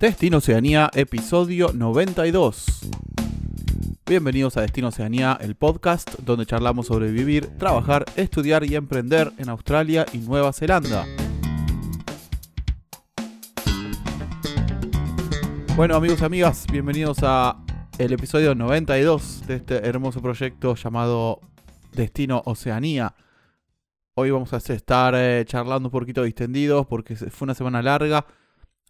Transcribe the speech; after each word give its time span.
Destino 0.00 0.38
Oceanía, 0.38 0.88
episodio 0.94 1.74
92. 1.74 2.64
Bienvenidos 4.06 4.56
a 4.56 4.62
Destino 4.62 4.88
Oceanía, 4.88 5.36
el 5.38 5.56
podcast 5.56 6.18
donde 6.20 6.46
charlamos 6.46 6.86
sobre 6.86 7.12
vivir, 7.12 7.48
trabajar, 7.58 8.06
estudiar 8.16 8.64
y 8.64 8.76
emprender 8.76 9.30
en 9.36 9.50
Australia 9.50 10.06
y 10.14 10.16
Nueva 10.20 10.54
Zelanda. 10.54 11.04
Bueno 15.76 15.96
amigos 15.96 16.22
y 16.22 16.24
amigas, 16.24 16.66
bienvenidos 16.72 17.18
a 17.20 17.62
el 17.98 18.14
episodio 18.14 18.54
92 18.54 19.46
de 19.46 19.56
este 19.56 19.86
hermoso 19.86 20.22
proyecto 20.22 20.76
llamado 20.76 21.42
Destino 21.92 22.40
Oceanía. 22.46 23.14
Hoy 24.14 24.30
vamos 24.30 24.54
a 24.54 24.56
estar 24.56 25.14
eh, 25.14 25.44
charlando 25.44 25.88
un 25.88 25.92
poquito 25.92 26.22
distendidos 26.22 26.86
porque 26.86 27.16
fue 27.16 27.44
una 27.44 27.54
semana 27.54 27.82
larga 27.82 28.24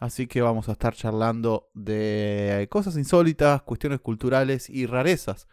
Así 0.00 0.26
que 0.26 0.40
vamos 0.40 0.70
a 0.70 0.72
estar 0.72 0.94
charlando 0.94 1.68
de 1.74 2.66
cosas 2.70 2.96
insólitas, 2.96 3.60
cuestiones 3.60 4.00
culturales 4.00 4.70
y 4.70 4.86
rarezas 4.86 5.46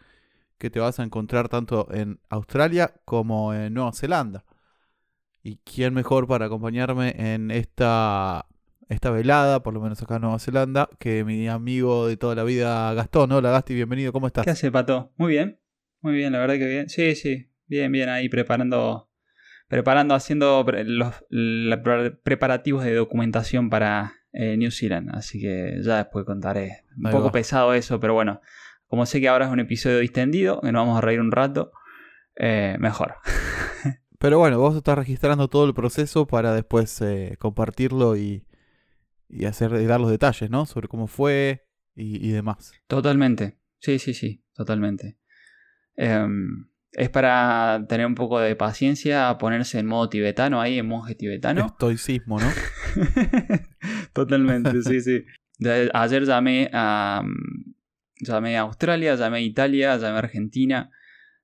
que 0.56 0.70
te 0.70 0.80
vas 0.80 0.98
a 0.98 1.02
encontrar 1.02 1.50
tanto 1.50 1.86
en 1.92 2.18
Australia 2.30 2.94
como 3.04 3.52
en 3.52 3.74
Nueva 3.74 3.92
Zelanda. 3.92 4.46
¿Y 5.42 5.58
quién 5.58 5.92
mejor 5.92 6.26
para 6.26 6.46
acompañarme 6.46 7.14
en 7.34 7.50
esta, 7.50 8.46
esta 8.88 9.10
velada, 9.10 9.62
por 9.62 9.74
lo 9.74 9.82
menos 9.82 10.02
acá 10.02 10.16
en 10.16 10.22
Nueva 10.22 10.38
Zelanda, 10.38 10.88
que 10.98 11.24
mi 11.24 11.46
amigo 11.46 12.08
de 12.08 12.16
toda 12.16 12.34
la 12.34 12.44
vida 12.44 12.94
Gastón? 12.94 13.30
Hola 13.32 13.50
Gasti, 13.50 13.74
bienvenido, 13.74 14.12
¿cómo 14.12 14.28
estás? 14.28 14.44
¿Qué 14.44 14.50
hace, 14.50 14.72
Pato? 14.72 15.12
Muy 15.18 15.32
bien, 15.32 15.60
muy 16.00 16.14
bien, 16.14 16.32
la 16.32 16.38
verdad 16.38 16.56
que 16.56 16.66
bien. 16.66 16.88
Sí, 16.88 17.14
sí, 17.16 17.50
bien, 17.66 17.92
bien, 17.92 18.08
ahí 18.08 18.30
preparando, 18.30 19.10
preparando, 19.68 20.14
haciendo 20.14 20.64
los, 20.86 21.14
preparativos 22.24 22.82
de 22.82 22.94
documentación 22.94 23.68
para 23.68 24.17
eh, 24.38 24.56
New 24.56 24.70
Zealand. 24.70 25.10
Así 25.12 25.40
que 25.40 25.80
ya 25.82 25.96
después 25.96 26.24
contaré. 26.24 26.84
Un 26.96 27.10
poco 27.10 27.32
pesado 27.32 27.74
eso, 27.74 27.98
pero 27.98 28.14
bueno. 28.14 28.40
Como 28.86 29.04
sé 29.04 29.20
que 29.20 29.28
ahora 29.28 29.46
es 29.46 29.52
un 29.52 29.58
episodio 29.58 29.98
distendido, 29.98 30.60
que 30.60 30.70
nos 30.72 30.80
vamos 30.80 30.96
a 30.96 31.00
reír 31.00 31.20
un 31.20 31.32
rato, 31.32 31.72
eh, 32.36 32.76
mejor. 32.78 33.16
pero 34.18 34.38
bueno, 34.38 34.58
vos 34.58 34.76
estás 34.76 34.96
registrando 34.96 35.48
todo 35.48 35.66
el 35.66 35.74
proceso 35.74 36.26
para 36.26 36.54
después 36.54 37.02
eh, 37.02 37.36
compartirlo 37.38 38.16
y, 38.16 38.46
y, 39.28 39.44
hacer, 39.44 39.72
y 39.72 39.84
dar 39.86 40.00
los 40.00 40.10
detalles, 40.10 40.48
¿no? 40.50 40.64
Sobre 40.66 40.86
cómo 40.86 41.08
fue 41.08 41.66
y, 41.96 42.30
demás. 42.30 42.72
Totalmente. 42.86 43.58
Sí, 43.80 43.98
sí, 43.98 44.14
sí, 44.14 44.44
totalmente. 44.54 45.18
Em, 45.96 46.68
es 46.92 47.10
para 47.10 47.84
tener 47.88 48.06
un 48.06 48.14
poco 48.14 48.40
de 48.40 48.56
paciencia, 48.56 49.36
ponerse 49.38 49.78
en 49.78 49.86
modo 49.86 50.08
tibetano 50.08 50.60
ahí, 50.60 50.78
en 50.78 50.86
monje 50.86 51.14
tibetano. 51.14 51.66
Estoicismo, 51.66 52.38
¿no? 52.40 52.50
Totalmente, 54.12 54.82
sí, 54.82 55.00
sí. 55.00 55.24
ayer 55.92 56.24
llamé 56.24 56.70
a, 56.72 57.22
llamé 58.20 58.56
a 58.56 58.62
Australia, 58.62 59.14
llamé 59.14 59.38
a 59.38 59.40
Italia, 59.40 59.96
llamé 59.96 60.16
a 60.16 60.18
Argentina. 60.18 60.90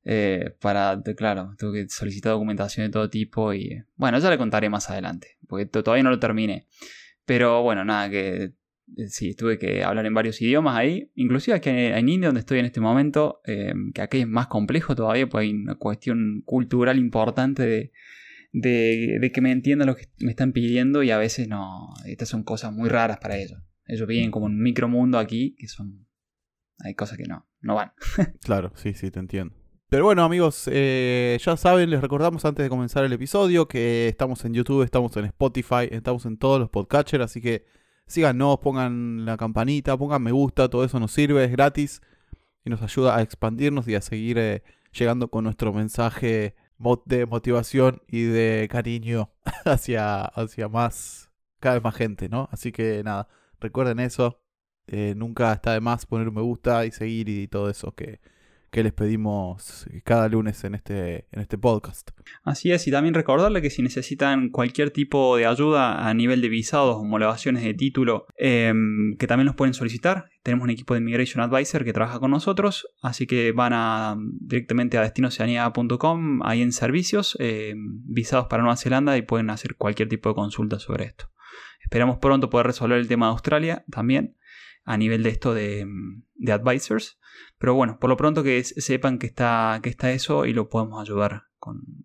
Eh, 0.06 0.54
para, 0.60 1.00
claro, 1.16 1.54
tuve 1.58 1.84
que 1.84 1.88
solicitar 1.88 2.32
documentación 2.32 2.86
de 2.86 2.92
todo 2.92 3.08
tipo 3.08 3.54
y 3.54 3.82
bueno, 3.96 4.18
ya 4.18 4.28
le 4.28 4.36
contaré 4.36 4.68
más 4.68 4.90
adelante, 4.90 5.38
porque 5.48 5.64
todavía 5.66 6.02
no 6.02 6.10
lo 6.10 6.18
terminé. 6.18 6.66
Pero 7.24 7.62
bueno, 7.62 7.84
nada, 7.86 8.10
que 8.10 8.52
sí, 9.08 9.34
tuve 9.34 9.58
que 9.58 9.82
hablar 9.82 10.06
en 10.06 10.14
varios 10.14 10.40
idiomas 10.40 10.76
ahí, 10.76 11.10
inclusive 11.14 11.56
aquí 11.56 11.70
en 11.70 12.08
India, 12.08 12.28
donde 12.28 12.40
estoy 12.40 12.58
en 12.58 12.66
este 12.66 12.80
momento, 12.80 13.40
eh, 13.46 13.72
que 13.94 14.02
aquí 14.02 14.18
es 14.18 14.28
más 14.28 14.46
complejo 14.46 14.94
todavía, 14.94 15.28
pues 15.28 15.42
hay 15.42 15.52
una 15.52 15.76
cuestión 15.76 16.42
cultural 16.44 16.98
importante 16.98 17.62
de, 17.64 17.92
de, 18.52 19.30
que 19.32 19.40
me 19.40 19.50
entiendan 19.50 19.88
lo 19.88 19.96
que 19.96 20.06
me 20.20 20.30
están 20.30 20.52
pidiendo 20.52 21.02
y 21.02 21.10
a 21.10 21.18
veces 21.18 21.48
no, 21.48 21.92
estas 22.06 22.28
son 22.28 22.44
cosas 22.44 22.72
muy 22.72 22.88
raras 22.88 23.18
para 23.18 23.36
ellos. 23.36 23.60
Ellos 23.86 24.08
viven 24.08 24.30
como 24.30 24.46
un 24.46 24.60
micromundo 24.60 25.18
aquí 25.18 25.56
que 25.58 25.68
son... 25.68 26.06
Hay 26.80 26.94
cosas 26.94 27.18
que 27.18 27.24
no, 27.24 27.46
no 27.60 27.74
van. 27.76 27.92
claro, 28.42 28.72
sí, 28.74 28.94
sí, 28.94 29.10
te 29.10 29.20
entiendo. 29.20 29.54
Pero 29.88 30.04
bueno 30.04 30.24
amigos, 30.24 30.68
eh, 30.72 31.38
ya 31.40 31.56
saben, 31.56 31.90
les 31.90 32.00
recordamos 32.00 32.44
antes 32.44 32.64
de 32.64 32.68
comenzar 32.68 33.04
el 33.04 33.12
episodio 33.12 33.68
que 33.68 34.08
estamos 34.08 34.44
en 34.44 34.54
YouTube, 34.54 34.82
estamos 34.82 35.16
en 35.16 35.26
Spotify, 35.26 35.88
estamos 35.90 36.26
en 36.26 36.36
todos 36.36 36.58
los 36.58 36.70
podcatchers, 36.70 37.24
así 37.24 37.40
que 37.40 37.64
síganos, 38.06 38.58
pongan 38.58 39.24
la 39.24 39.36
campanita, 39.36 39.96
pongan 39.96 40.22
me 40.22 40.32
gusta, 40.32 40.68
todo 40.68 40.84
eso 40.84 41.00
nos 41.00 41.12
sirve, 41.12 41.44
es 41.44 41.52
gratis 41.52 42.02
y 42.64 42.70
nos 42.70 42.82
ayuda 42.82 43.16
a 43.16 43.22
expandirnos 43.22 43.88
y 43.88 43.94
a 43.94 44.00
seguir 44.00 44.38
eh, 44.38 44.62
llegando 44.92 45.28
con 45.28 45.44
nuestro 45.44 45.72
mensaje 45.72 46.54
de 47.06 47.26
motivación 47.26 48.02
y 48.08 48.22
de 48.22 48.68
cariño 48.70 49.30
hacia, 49.64 50.22
hacia 50.22 50.68
más, 50.68 51.30
cada 51.60 51.76
vez 51.76 51.84
más 51.84 51.94
gente, 51.94 52.28
¿no? 52.28 52.48
Así 52.52 52.72
que 52.72 53.02
nada, 53.04 53.28
recuerden 53.60 54.00
eso. 54.00 54.40
Eh, 54.86 55.14
nunca 55.16 55.52
está 55.54 55.72
de 55.72 55.80
más 55.80 56.04
poner 56.04 56.28
un 56.28 56.34
me 56.34 56.42
gusta 56.42 56.84
y 56.84 56.90
seguir 56.90 57.28
y 57.30 57.48
todo 57.48 57.70
eso 57.70 57.92
que, 57.92 58.20
que 58.74 58.82
les 58.82 58.92
pedimos 58.92 59.86
cada 60.02 60.28
lunes 60.28 60.64
en 60.64 60.74
este, 60.74 61.28
en 61.30 61.40
este 61.40 61.56
podcast. 61.56 62.10
Así 62.42 62.72
es, 62.72 62.88
y 62.88 62.90
también 62.90 63.14
recordarle 63.14 63.62
que 63.62 63.70
si 63.70 63.82
necesitan 63.82 64.48
cualquier 64.48 64.90
tipo 64.90 65.36
de 65.36 65.46
ayuda 65.46 66.08
a 66.08 66.12
nivel 66.12 66.40
de 66.40 66.48
visados, 66.48 66.96
homologaciones 66.96 67.62
de 67.62 67.72
título, 67.74 68.26
em, 68.36 69.16
que 69.16 69.28
también 69.28 69.46
los 69.46 69.54
pueden 69.54 69.74
solicitar. 69.74 70.24
Tenemos 70.42 70.64
un 70.64 70.70
equipo 70.70 70.94
de 70.94 71.00
Immigration 71.00 71.40
Advisor 71.40 71.84
que 71.84 71.92
trabaja 71.92 72.18
con 72.18 72.32
nosotros, 72.32 72.88
así 73.00 73.28
que 73.28 73.52
van 73.52 73.74
a, 73.74 74.16
directamente 74.18 74.98
a 74.98 75.02
destinoceanía.com, 75.02 76.40
ahí 76.42 76.60
en 76.60 76.72
servicios, 76.72 77.36
em, 77.38 78.02
visados 78.04 78.48
para 78.48 78.64
Nueva 78.64 78.76
Zelanda 78.76 79.16
y 79.16 79.22
pueden 79.22 79.50
hacer 79.50 79.76
cualquier 79.76 80.08
tipo 80.08 80.30
de 80.30 80.34
consulta 80.34 80.80
sobre 80.80 81.04
esto. 81.04 81.30
Esperamos 81.80 82.18
pronto 82.18 82.50
poder 82.50 82.66
resolver 82.66 82.98
el 82.98 83.06
tema 83.06 83.26
de 83.26 83.32
Australia 83.34 83.84
también 83.88 84.34
a 84.84 84.96
nivel 84.96 85.22
de 85.22 85.30
esto 85.30 85.54
de, 85.54 85.86
de 86.34 86.52
advisors. 86.52 87.18
Pero 87.58 87.74
bueno, 87.74 87.98
por 87.98 88.10
lo 88.10 88.16
pronto 88.16 88.42
que 88.42 88.62
sepan 88.64 89.18
que 89.18 89.26
está, 89.26 89.80
que 89.82 89.88
está 89.88 90.12
eso 90.12 90.46
y 90.46 90.52
lo 90.52 90.68
podemos 90.68 91.00
ayudar 91.00 91.44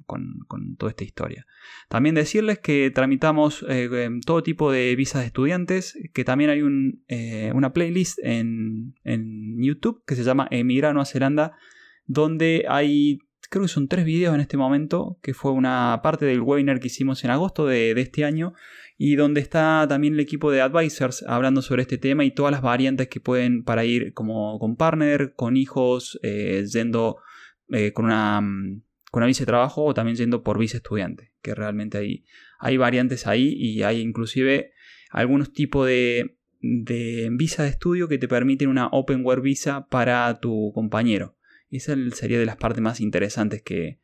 con, 0.07 0.75
toda 0.77 0.91
esta 0.91 1.03
historia. 1.03 1.45
También 1.89 2.15
decirles 2.15 2.59
que 2.59 2.91
tramitamos 2.91 3.65
eh, 3.67 3.89
em, 4.05 4.21
todo 4.21 4.43
tipo 4.43 4.71
de 4.71 4.95
visas 4.95 5.21
de 5.21 5.27
estudiantes, 5.27 5.97
que 6.13 6.23
también 6.23 6.49
hay 6.49 6.61
eh, 7.07 7.51
una 7.53 7.73
playlist 7.73 8.19
en, 8.23 8.93
YouTube 9.61 10.01
que 10.05 10.15
se 10.15 10.23
llama 10.23 10.47
Emigrar 10.51 10.91
a 10.91 10.93
Nueva 10.93 11.05
Zelanda, 11.05 11.57
donde 12.05 12.65
hay, 12.69 13.19
creo 13.49 13.63
que 13.63 13.67
son 13.67 13.89
tres 13.89 14.05
videos 14.05 14.33
en 14.33 14.41
este 14.41 14.55
momento, 14.55 15.19
que 15.21 15.33
fue 15.33 15.51
una 15.51 15.99
parte 16.01 16.25
del 16.25 16.41
webinar 16.41 16.79
que 16.79 16.87
hicimos 16.87 17.23
en 17.25 17.31
agosto 17.31 17.65
de, 17.65 17.93
de 17.93 18.01
este 18.01 18.23
año 18.23 18.53
y 19.01 19.15
donde 19.15 19.39
está 19.39 19.85
también 19.87 20.15
el 20.15 20.19
equipo 20.19 20.51
de 20.51 20.59
advisors 20.59 21.23
hablando 21.25 21.61
sobre 21.61 21.83
este 21.83 21.97
tema 21.97 22.25
y 22.25 22.31
todas 22.31 22.51
las 22.51 22.61
variantes 22.61 23.07
que 23.07 23.21
pueden 23.21 23.63
para 23.63 23.85
ir 23.85 24.13
como 24.13 24.59
con 24.59 24.75
partner, 24.75 25.31
con 25.35 25.55
hijos, 25.55 26.19
eh, 26.21 26.65
yendo 26.69 27.15
eh, 27.69 27.93
con, 27.93 28.05
una, 28.05 28.41
mm, 28.41 28.81
con 29.09 29.21
una 29.21 29.27
visa 29.27 29.43
de 29.43 29.45
trabajo 29.45 29.85
o 29.85 29.93
también 29.93 30.17
yendo 30.17 30.43
por 30.43 30.59
visa 30.59 30.75
estudiante, 30.75 31.31
que 31.41 31.55
realmente 31.55 31.97
hay, 31.97 32.25
hay 32.59 32.75
variantes 32.75 33.25
ahí 33.25 33.53
y 33.57 33.83
hay 33.83 34.01
inclusive 34.01 34.73
algunos 35.11 35.53
tipos 35.53 35.87
de, 35.87 36.35
de 36.59 37.29
visa 37.31 37.63
de 37.63 37.69
estudio 37.69 38.09
que 38.09 38.17
te 38.17 38.27
permiten 38.27 38.67
una 38.67 38.87
openware 38.87 39.39
visa 39.39 39.87
para 39.87 40.41
tu 40.41 40.73
compañero. 40.75 41.37
Esa 41.69 41.95
sería 42.11 42.37
de 42.37 42.45
las 42.45 42.57
partes 42.57 42.81
más 42.81 42.99
interesantes 42.99 43.61
que, 43.61 43.99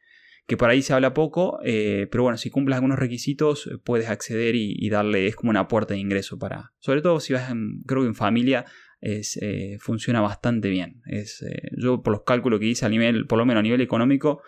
que 0.48 0.58
por 0.58 0.70
ahí 0.70 0.82
se 0.82 0.94
habla 0.94 1.14
poco, 1.14 1.60
eh, 1.64 2.08
pero 2.12 2.24
bueno, 2.24 2.38
si 2.38 2.50
cumples 2.50 2.76
algunos 2.76 3.00
requisitos 3.00 3.68
eh, 3.68 3.78
puedes 3.84 4.10
acceder 4.10 4.56
y, 4.56 4.90
darle, 4.90 5.28
es 5.28 5.36
como 5.36 5.50
una 5.50 5.68
puerta 5.68 5.94
de 5.94 6.00
ingreso 6.00 6.38
para, 6.38 6.74
sobre 6.80 7.02
todo 7.02 7.20
si 7.20 7.34
vas, 7.34 7.50
en, 7.50 7.82
creo 7.86 8.02
que 8.02 8.08
en 8.08 8.16
familia, 8.16 8.66
es, 9.02 9.38
eh, 9.42 9.78
funciona 9.80 10.22
bastante 10.22 10.70
bien. 10.70 11.02
Es, 11.06 11.44
yo 11.78 12.02
por 12.02 12.14
los 12.14 12.24
cálculos 12.24 12.60
que 12.60 12.68
hice 12.68 12.86
a 12.86 12.90
nivel, 12.90 13.28
por 13.28 13.38
lo 13.38 13.46
menos 13.46 13.60
a 13.60 13.64
nivel 13.64 13.82
económico, 13.82 14.42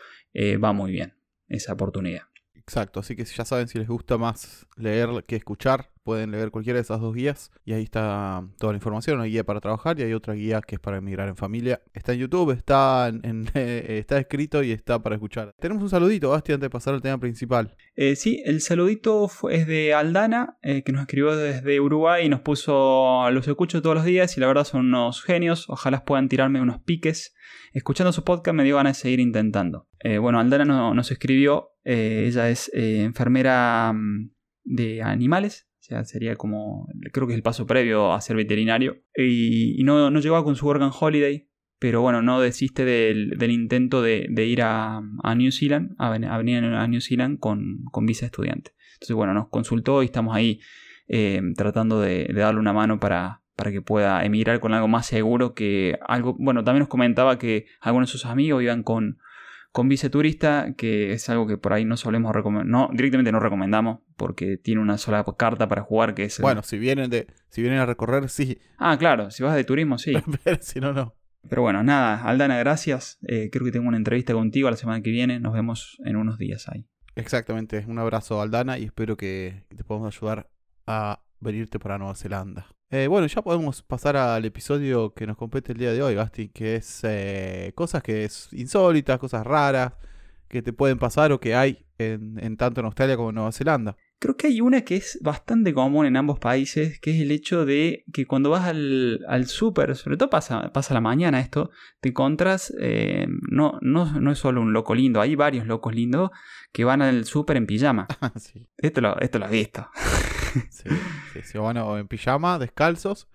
va 0.64 0.72
muy 0.72 0.92
bien 0.92 1.16
esa 1.48 1.74
oportunidad. 1.74 2.24
Exacto, 2.54 3.00
así 3.00 3.16
que 3.16 3.24
ya 3.24 3.46
saben 3.46 3.68
si 3.68 3.80
les 3.80 3.88
gusta 3.88 4.18
más 4.18 4.68
leer 4.76 5.24
que 5.26 5.36
escuchar, 5.36 5.92
pueden 6.08 6.32
leer 6.32 6.52
cualquiera 6.52 6.78
de 6.78 6.84
esas 6.84 7.02
dos 7.02 7.14
guías 7.14 7.52
y 7.66 7.74
ahí 7.74 7.84
está 7.84 8.42
toda 8.58 8.72
la 8.72 8.78
información, 8.78 9.18
una 9.18 9.26
guía 9.26 9.44
para 9.44 9.60
trabajar 9.60 10.00
y 10.00 10.04
hay 10.04 10.14
otra 10.14 10.36
guía 10.36 10.62
que 10.66 10.76
es 10.76 10.80
para 10.80 11.00
emigrar 11.00 11.28
en 11.28 11.36
familia. 11.36 11.82
Está 11.94 12.14
en 12.14 12.20
YouTube, 12.20 12.52
está, 12.52 13.10
en, 13.10 13.50
está 13.54 14.18
escrito 14.18 14.64
y 14.64 14.72
está 14.72 15.04
para 15.04 15.16
escuchar. 15.16 15.52
Tenemos 15.60 15.84
un 15.84 15.90
saludito, 15.90 16.30
Basti, 16.30 16.54
antes 16.54 16.68
de 16.68 16.70
pasar 16.70 16.94
al 16.94 17.02
tema 17.02 17.18
principal. 17.20 17.76
Eh, 17.98 18.16
sí, 18.16 18.42
el 18.46 18.62
saludito 18.62 19.30
es 19.52 19.68
de 19.68 19.94
Aldana, 19.94 20.58
eh, 20.62 20.82
que 20.84 20.94
nos 20.94 21.02
escribió 21.02 21.36
desde 21.36 21.82
Uruguay 21.82 22.26
y 22.26 22.30
nos 22.30 22.40
puso, 22.40 23.30
los 23.30 23.46
escucho 23.46 23.82
todos 23.82 23.98
los 23.98 24.06
días 24.06 24.38
y 24.38 24.40
la 24.40 24.48
verdad 24.48 24.64
son 24.64 24.86
unos 24.86 25.22
genios, 25.22 25.70
ojalá 25.70 26.06
puedan 26.06 26.30
tirarme 26.30 26.62
unos 26.62 26.80
piques. 26.80 27.36
Escuchando 27.74 28.14
su 28.14 28.24
podcast 28.24 28.56
me 28.56 28.64
dio 28.64 28.78
ganas 28.78 28.98
de 28.98 29.02
seguir 29.02 29.20
intentando. 29.20 29.90
Eh, 30.00 30.20
bueno, 30.20 30.40
Aldana 30.40 30.64
nos 30.66 31.12
escribió 31.12 31.74
eh, 31.90 32.26
ella 32.28 32.50
es 32.50 32.70
eh, 32.74 33.04
enfermera 33.04 33.94
mm, 33.94 34.32
de 34.66 35.02
animales, 35.02 35.67
sea, 35.88 36.04
sería 36.04 36.36
como, 36.36 36.88
creo 37.14 37.28
que 37.28 37.34
es 37.34 37.38
el 37.38 37.44
paso 37.44 37.66
previo 37.66 38.14
a 38.14 38.22
ser 38.22 38.36
veterinario. 38.36 39.04
Y, 39.16 39.82
no, 39.84 40.10
no, 40.12 40.20
llegó 40.20 40.44
con 40.44 40.56
su 40.56 40.68
Organ 40.68 40.92
Holiday, 40.98 41.50
pero 41.80 42.02
bueno, 42.02 42.22
no 42.22 42.42
desiste 42.42 42.84
del, 42.86 43.52
intento 43.52 44.02
de, 44.02 44.28
ir 44.46 44.62
a, 44.64 45.02
New 45.36 45.52
Zealand, 45.52 45.96
a, 45.98 46.10
venir 46.10 46.64
a 46.64 46.88
New 46.88 47.02
Zealand 47.02 47.40
con, 47.40 47.84
con 47.92 48.06
visa 48.06 48.26
estudiante. 48.26 48.72
Entonces, 48.96 49.16
bueno, 49.16 49.34
nos 49.34 49.50
consultó 49.50 50.02
y 50.02 50.06
estamos 50.08 50.36
ahí 50.36 50.60
eh, 51.08 51.42
tratando 51.56 52.02
de, 52.02 52.28
darle 52.34 52.60
una 52.60 52.74
mano 52.74 53.00
para, 53.00 53.42
para 53.56 53.72
que 53.72 53.82
pueda 53.82 54.26
emigrar 54.26 54.60
con 54.60 54.74
algo 54.74 54.88
más 54.88 55.06
seguro 55.06 55.54
que 55.54 55.98
algo. 56.06 56.36
Bueno, 56.38 56.64
también 56.64 56.82
nos 56.82 56.90
comentaba 56.90 57.38
que 57.38 57.66
algunos 57.80 58.10
de 58.10 58.12
sus 58.12 58.26
amigos 58.26 58.62
iban 58.62 58.84
con, 58.84 59.20
con 59.78 59.90
viceturista, 59.90 60.74
que 60.76 61.14
es 61.14 61.30
algo 61.30 61.46
que 61.46 61.56
por 61.60 61.72
ahí 61.72 61.86
no 61.86 61.98
solemos 61.98 62.34
recomendar. 62.34 62.66
No, 62.66 62.90
directamente 62.92 63.32
no 63.32 63.40
recomendamos, 63.40 64.00
porque 64.16 64.58
tiene 64.58 64.82
una 64.82 64.98
sola 64.98 65.24
carta 65.38 65.68
para 65.68 65.84
jugar 65.84 66.16
que 66.16 66.24
es. 66.24 66.40
el- 66.40 66.42
Bueno, 66.42 66.64
si 66.64 66.80
vienen 66.80 67.12
de, 67.12 67.28
si 67.52 67.62
vienen 67.62 67.80
a 67.80 67.86
recorrer, 67.86 68.28
sí. 68.30 68.58
Ah, 68.80 68.98
claro, 68.98 69.30
si 69.30 69.44
vas 69.44 69.56
de 69.56 69.64
turismo, 69.64 70.00
sí. 70.00 70.14
Pero 70.44 70.58
si 70.62 70.80
no, 70.80 70.94
no. 70.94 71.14
Pero 71.48 71.62
bueno, 71.62 71.84
nada, 71.84 72.24
Aldana, 72.24 72.58
gracias. 72.58 73.20
Eh, 73.28 73.50
creo 73.52 73.66
que 73.66 73.72
tengo 73.72 73.88
una 73.88 73.98
entrevista 73.98 74.34
contigo 74.34 74.68
la 74.72 74.78
semana 74.78 75.02
que 75.04 75.12
viene. 75.12 75.40
Nos 75.40 75.54
vemos 75.54 75.98
en 76.06 76.16
unos 76.16 76.40
días 76.40 76.68
ahí. 76.70 76.88
Exactamente. 77.16 77.86
Un 77.88 78.00
abrazo, 78.00 78.42
Aldana, 78.42 78.80
y 78.80 78.86
espero 78.86 79.16
que 79.16 79.64
te 79.76 79.84
podamos 79.84 80.16
ayudar 80.18 80.50
a 80.88 81.22
venirte 81.40 81.78
para 81.78 82.00
Nueva 82.00 82.16
Zelanda. 82.16 82.66
Eh, 82.90 83.08
bueno, 83.08 83.28
ya 83.28 83.42
podemos 83.42 83.82
pasar 83.82 84.16
al 84.16 84.46
episodio 84.46 85.14
que 85.14 85.28
nos 85.28 85.36
compete 85.36 85.74
el 85.74 85.78
día 85.78 85.92
de 85.92 86.02
hoy, 86.02 86.16
Gasti, 86.16 86.48
que 86.48 86.76
es 86.76 87.02
eh, 87.04 87.74
cosas 87.76 88.02
que 88.02 88.24
es 88.24 88.48
insólitas, 88.54 89.20
cosas 89.20 89.46
raras 89.46 89.94
que 90.48 90.62
te 90.62 90.72
pueden 90.72 90.98
pasar 90.98 91.34
o 91.34 91.40
que 91.42 91.54
hay 91.54 91.86
en, 91.98 92.40
en 92.42 92.56
tanto 92.56 92.80
en 92.80 92.86
Australia 92.86 93.18
como 93.18 93.30
en 93.30 93.36
Nueva 93.36 93.52
Zelanda. 93.52 93.98
Creo 94.20 94.38
que 94.38 94.48
hay 94.48 94.62
una 94.62 94.82
que 94.82 94.96
es 94.96 95.20
bastante 95.22 95.74
común 95.74 96.06
en 96.06 96.16
ambos 96.16 96.40
países, 96.40 97.00
que 97.02 97.12
es 97.12 97.22
el 97.22 97.32
hecho 97.32 97.66
de 97.66 98.06
que 98.14 98.26
cuando 98.26 98.50
vas 98.50 98.66
al, 98.66 99.20
al 99.28 99.48
súper, 99.48 99.96
sobre 99.98 100.16
todo 100.16 100.30
pasa, 100.30 100.72
pasa 100.72 100.94
la 100.94 101.02
mañana 101.02 101.42
esto, 101.42 101.72
te 102.00 102.10
encontrás, 102.10 102.74
eh, 102.80 103.28
no, 103.52 103.78
no, 103.82 104.20
no 104.20 104.32
es 104.32 104.40
solo 104.40 104.62
un 104.62 104.72
loco 104.72 104.96
lindo, 104.96 105.20
hay 105.20 105.36
varios 105.36 105.68
locos 105.68 105.94
lindos 105.94 106.32
que 106.72 106.86
van 106.86 107.02
al 107.02 107.26
súper 107.26 107.58
en 107.58 107.68
pijama. 107.68 108.08
sí, 108.38 108.70
Esto 108.78 109.02
lo, 109.02 109.20
esto 109.20 109.40
lo 109.40 109.46
has 109.46 109.52
visto. 109.52 109.88
sí, 110.70 110.90
sí, 111.34 111.40
sí, 111.44 111.58
van 111.58 111.78
o 111.78 111.98
en 111.98 112.08
pijama, 112.08 112.60
descalzos 112.60 113.28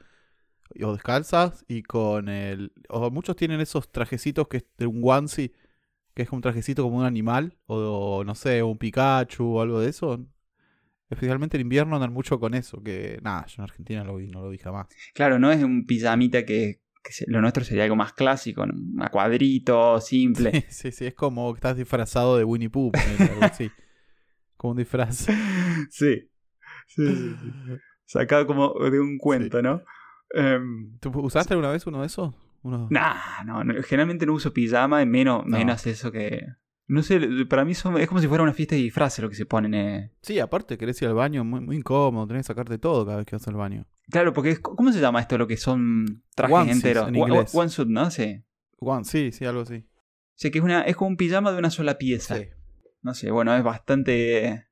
o 0.81 0.93
descalzas 0.93 1.65
y 1.69 1.83
con 1.83 2.29
el... 2.29 2.73
O 2.89 3.11
muchos 3.11 3.37
tienen 3.37 3.61
esos 3.61 3.91
trajecitos 3.91 4.49
que 4.49 4.59
es 4.59 4.65
de 4.79 4.87
un 4.87 5.03
onesie, 5.05 5.53
que 6.15 6.23
es 6.23 6.31
un 6.33 6.41
trajecito 6.41 6.83
como 6.83 6.99
un 6.99 7.05
animal, 7.05 7.59
o 7.67 8.25
no 8.25 8.35
sé, 8.35 8.63
un 8.63 8.79
Pikachu 8.79 9.45
o 9.57 9.61
algo 9.63 9.81
de 9.81 9.91
eso. 9.91 10.25
Especialmente 11.11 11.59
en 11.59 11.63
invierno 11.63 11.97
andan 11.97 12.13
mucho 12.13 12.41
con 12.41 12.55
eso, 12.55 12.83
que 12.83 13.19
nada, 13.23 13.45
yo 13.47 13.57
en 13.59 13.65
Argentina 13.65 14.03
lo 14.03 14.17
vi, 14.17 14.29
no 14.29 14.41
lo 14.41 14.49
vi 14.49 14.57
jamás. 14.59 14.87
Claro, 15.15 15.39
no 15.39 15.53
es 15.53 15.63
un 15.63 15.85
pijamita 15.85 16.47
que, 16.47 16.81
que 17.05 17.13
se- 17.13 17.27
lo 17.29 17.43
nuestro 17.43 17.65
sería 17.65 17.85
algo 17.85 17.97
más 17.97 18.15
clásico, 18.15 18.65
a 18.99 19.11
cuadrito, 19.11 20.01
simple. 20.01 20.53
Sí, 20.53 20.65
sí, 20.71 20.93
sí, 20.93 21.07
es 21.07 21.15
como 21.15 21.53
que 21.53 21.59
estás 21.59 21.77
disfrazado 21.77 22.39
de 22.39 22.45
Winnie 22.45 22.71
Pooh, 22.71 22.93
algo 23.29 23.45
así. 23.45 23.71
Como 24.57 24.73
un 24.73 24.79
disfraz. 24.79 25.27
Sí. 25.91 26.31
Sí, 26.95 27.07
sí, 27.07 27.35
sí. 27.41 27.73
Sacado 28.07 28.47
como 28.47 28.75
de 28.91 29.01
un 29.01 29.19
cuento, 29.19 29.63
¿no? 29.63 29.83
Em, 30.35 30.99
¿Tú 31.01 31.11
usaste 31.21 31.55
alguna 31.55 31.71
vez 31.71 31.87
uno 31.87 32.01
de 32.01 32.07
esos? 32.07 32.35
Uno... 32.63 32.87
nah, 32.91 33.43
no, 33.45 33.65
no, 33.65 33.75
generalmente 33.83 34.25
no 34.27 34.35
uso 34.35 34.53
pijama, 34.53 35.03
y 35.03 35.07
menos, 35.07 35.45
No. 35.47 35.59
menos 35.59 35.87
eso 35.87 36.13
que... 36.13 36.47
No 36.89 37.03
sé, 37.03 37.21
para 37.49 37.65
mí 37.65 37.75
son- 37.75 37.97
es 37.99 38.07
como 38.09 38.21
si 38.21 38.29
fuera 38.29 38.43
una 38.43 38.53
fiesta 38.53 38.75
de 38.75 38.83
disfraces 38.83 39.23
lo 39.23 39.29
que 39.31 39.35
se 39.37 39.47
ponen. 39.47 39.73
eh. 39.75 40.13
Sí, 40.21 40.39
aparte 40.41 40.77
querés 40.77 41.01
ir 41.01 41.09
al 41.09 41.15
baño, 41.15 41.43
muy, 41.45 41.61
muy 41.61 41.77
incómodo, 41.77 42.27
tenés 42.27 42.41
que 42.43 42.49
sacarte 42.49 42.77
todo 42.79 43.05
cada 43.07 43.17
vez 43.19 43.27
que 43.27 43.37
vas 43.37 43.49
al 43.49 43.55
baño. 43.55 43.87
Claro, 44.11 44.33
porque 44.33 44.51
es- 44.51 44.61
¿cómo 44.61 44.93
se 44.93 45.01
llama 45.01 45.21
esto 45.21 45.39
lo 45.39 45.47
que 45.47 45.57
son 45.57 46.23
trajes 46.35 46.69
enteros? 46.77 47.09
en 47.09 47.17
One- 47.17 47.35
inglés. 47.35 47.55
One 47.55 47.69
suit, 47.71 47.89
¿no? 47.89 48.11
Sí. 48.11 48.43
One, 48.79 49.05
sí, 49.05 49.33
sí, 49.33 49.45
algo 49.47 49.63
así. 49.63 49.77
O 49.77 50.35
sea, 50.35 50.51
que 50.51 50.59
es, 50.59 50.65
una, 50.65 50.83
es 50.83 50.97
como 50.97 51.09
un 51.11 51.17
pijama 51.17 51.53
de 51.53 51.59
una 51.59 51.71
sola 51.71 51.97
pieza. 51.99 52.37
Sí. 52.37 52.49
No 53.01 53.15
sé, 53.15 53.31
bueno, 53.31 53.57
es 53.57 53.63
bastante. 53.65 54.67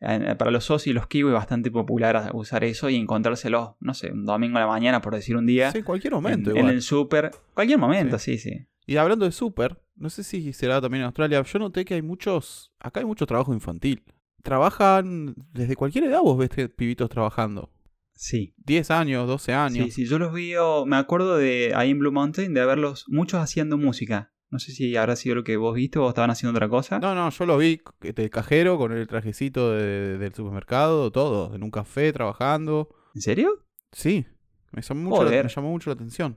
Eh, 0.00 0.34
Para 0.38 0.50
los 0.50 0.64
socios 0.64 0.88
y 0.88 0.92
los 0.92 1.06
kiwis, 1.06 1.32
bastante 1.32 1.70
popular 1.70 2.30
usar 2.34 2.64
eso 2.64 2.88
y 2.88 2.96
encontrárselo, 2.96 3.76
no 3.80 3.94
sé, 3.94 4.12
un 4.12 4.24
domingo 4.24 4.58
a 4.58 4.62
la 4.62 4.66
mañana, 4.66 5.00
por 5.00 5.14
decir 5.14 5.36
un 5.36 5.46
día. 5.46 5.70
Sí, 5.72 5.78
en 5.78 5.84
cualquier 5.84 6.12
en, 6.12 6.16
momento 6.16 6.50
en 6.50 6.56
igual. 6.56 6.74
el 6.74 6.82
súper. 6.82 7.30
Cualquier 7.54 7.78
momento, 7.78 8.18
sí, 8.18 8.38
sí. 8.38 8.66
Y 8.86 8.96
hablando 8.96 9.24
de 9.24 9.32
súper, 9.32 9.80
no 9.94 10.10
sé 10.10 10.24
si 10.24 10.52
será 10.52 10.80
también 10.80 11.02
en 11.02 11.06
Australia, 11.06 11.42
yo 11.42 11.58
noté 11.58 11.84
que 11.84 11.94
hay 11.94 12.02
muchos, 12.02 12.72
acá 12.80 13.00
hay 13.00 13.06
mucho 13.06 13.26
trabajo 13.26 13.52
infantil. 13.52 14.02
Trabajan 14.42 15.34
desde 15.52 15.76
cualquier 15.76 16.04
edad, 16.04 16.20
vos 16.22 16.38
ves 16.38 16.50
pibitos 16.70 17.10
trabajando. 17.10 17.70
Sí. 18.14 18.54
10 18.58 18.90
años, 18.90 19.26
12 19.26 19.52
años. 19.54 19.84
Sí, 19.86 19.90
sí, 19.90 20.06
yo 20.06 20.18
los 20.18 20.32
vi, 20.32 20.54
oh, 20.56 20.84
me 20.86 20.96
acuerdo 20.96 21.36
de 21.36 21.72
ahí 21.74 21.90
en 21.90 21.98
Blue 21.98 22.12
Mountain 22.12 22.52
de 22.52 22.66
verlos 22.66 23.04
muchos 23.08 23.40
haciendo 23.40 23.78
música. 23.78 24.32
No 24.50 24.58
sé 24.58 24.72
si 24.72 24.96
habrá 24.96 25.14
sido 25.16 25.36
lo 25.36 25.44
que 25.44 25.56
vos 25.56 25.74
viste 25.74 25.98
o 26.00 26.08
estaban 26.08 26.30
haciendo 26.30 26.56
otra 26.56 26.68
cosa. 26.68 26.98
No, 26.98 27.14
no, 27.14 27.30
yo 27.30 27.46
lo 27.46 27.56
vi 27.56 27.80
del 28.00 28.30
cajero 28.30 28.76
con 28.78 28.92
el 28.92 29.06
trajecito 29.06 29.72
de- 29.72 30.18
del 30.18 30.34
supermercado, 30.34 31.10
todo, 31.12 31.54
en 31.54 31.62
un 31.62 31.70
café 31.70 32.12
trabajando. 32.12 32.88
¿En 33.14 33.20
serio? 33.22 33.64
Sí, 33.92 34.26
me 34.72 34.82
llamó 34.82 35.10
mucho, 35.10 35.24
la, 35.24 35.42
me 35.42 35.48
llamó 35.48 35.70
mucho 35.70 35.90
la 35.90 35.94
atención. 35.94 36.36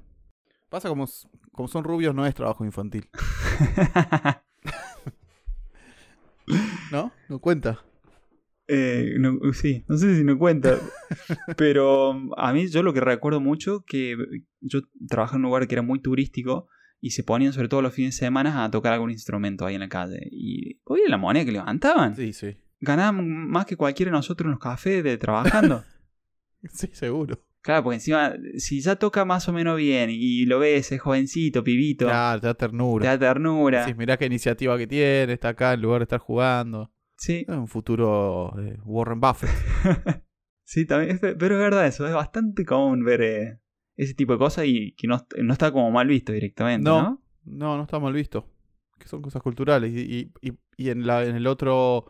Pasa 0.69 0.89
como, 0.89 1.07
como 1.51 1.67
son 1.67 1.83
rubios, 1.83 2.13
no 2.13 2.25
es 2.25 2.35
trabajo 2.35 2.63
infantil. 2.65 3.09
¿No? 6.91 7.11
No 7.29 7.39
cuenta. 7.39 7.79
Eh, 8.67 9.15
no, 9.19 9.39
sí, 9.53 9.83
no 9.87 9.97
sé 9.97 10.15
si 10.17 10.23
no 10.23 10.37
cuenta. 10.37 10.77
pero 11.57 12.11
um, 12.11 12.31
a 12.37 12.53
mí 12.53 12.67
yo 12.67 12.83
lo 12.83 12.93
que 12.93 13.01
recuerdo 13.01 13.39
mucho 13.39 13.83
que 13.85 14.15
yo 14.61 14.81
trabajaba 15.07 15.37
en 15.37 15.45
un 15.45 15.49
lugar 15.49 15.67
que 15.67 15.75
era 15.75 15.81
muy 15.81 16.01
turístico 16.01 16.67
y 17.05 17.09
se 17.11 17.23
ponían 17.23 17.51
sobre 17.51 17.67
todo 17.67 17.81
los 17.81 17.93
fines 17.93 18.15
de 18.15 18.25
semana 18.25 18.63
a 18.63 18.71
tocar 18.71 18.93
algún 18.93 19.11
instrumento 19.11 19.65
ahí 19.65 19.75
en 19.75 19.81
la 19.81 19.89
calle. 19.89 20.25
Y 20.31 20.79
oye 20.85 21.03
la 21.09 21.17
moneda 21.17 21.43
que 21.43 21.51
levantaban. 21.51 22.15
Sí, 22.15 22.31
sí. 22.31 22.55
Ganaban 22.79 23.27
más 23.49 23.65
que 23.65 23.75
cualquiera 23.75 24.09
de 24.09 24.13
nosotros 24.17 24.45
en 24.45 24.51
los 24.51 24.59
cafés 24.59 25.03
de 25.03 25.17
trabajando. 25.17 25.83
Sí, 26.71 26.87
seguro. 26.93 27.43
claro, 27.61 27.83
porque 27.83 27.95
encima, 27.95 28.33
si 28.57 28.79
ya 28.79 28.95
toca 28.95 29.25
más 29.25 29.49
o 29.49 29.53
menos 29.53 29.75
bien 29.75 30.09
y 30.09 30.45
lo 30.45 30.59
ves, 30.59 30.93
es 30.93 31.01
jovencito, 31.01 31.61
pibito, 31.61 32.05
Claro, 32.05 32.39
te 32.39 32.47
da 32.47 32.53
te 32.53 32.59
ternura. 32.59 33.09
da 33.09 33.19
ternura. 33.19 33.85
Sí, 33.85 33.93
mirá 33.95 34.15
qué 34.15 34.27
iniciativa 34.27 34.77
que 34.77 34.87
tiene, 34.87 35.33
está 35.33 35.49
acá 35.49 35.73
en 35.73 35.81
lugar 35.81 35.99
de 35.99 36.03
estar 36.03 36.19
jugando. 36.19 36.89
Sí, 37.17 37.45
Es 37.47 37.55
un 37.55 37.67
futuro 37.67 38.53
de 38.55 38.77
Warren 38.85 39.19
Buffett. 39.19 39.49
sí, 40.63 40.85
también. 40.85 41.19
pero 41.19 41.55
es 41.55 41.61
verdad 41.61 41.85
eso, 41.85 42.07
es 42.07 42.13
bastante 42.13 42.63
común 42.63 43.03
ver 43.03 43.21
eh, 43.21 43.59
ese 43.95 44.13
tipo 44.13 44.33
de 44.33 44.39
cosas 44.39 44.65
y 44.67 44.93
que 44.93 45.07
no, 45.07 45.25
no 45.41 45.53
está 45.53 45.71
como 45.71 45.91
mal 45.91 46.07
visto 46.07 46.31
directamente, 46.31 46.89
¿no? 46.89 47.01
No. 47.01 47.21
No, 47.45 47.77
no 47.77 47.83
está 47.83 47.99
mal 47.99 48.13
visto. 48.13 48.47
Que 48.97 49.07
son 49.07 49.21
cosas 49.21 49.41
culturales. 49.41 49.91
Y, 49.93 50.31
y- 50.41 50.49
y- 50.49 50.57
y 50.77 50.89
en, 50.89 51.05
la, 51.05 51.23
en 51.25 51.35
el 51.35 51.45
otro 51.47 52.05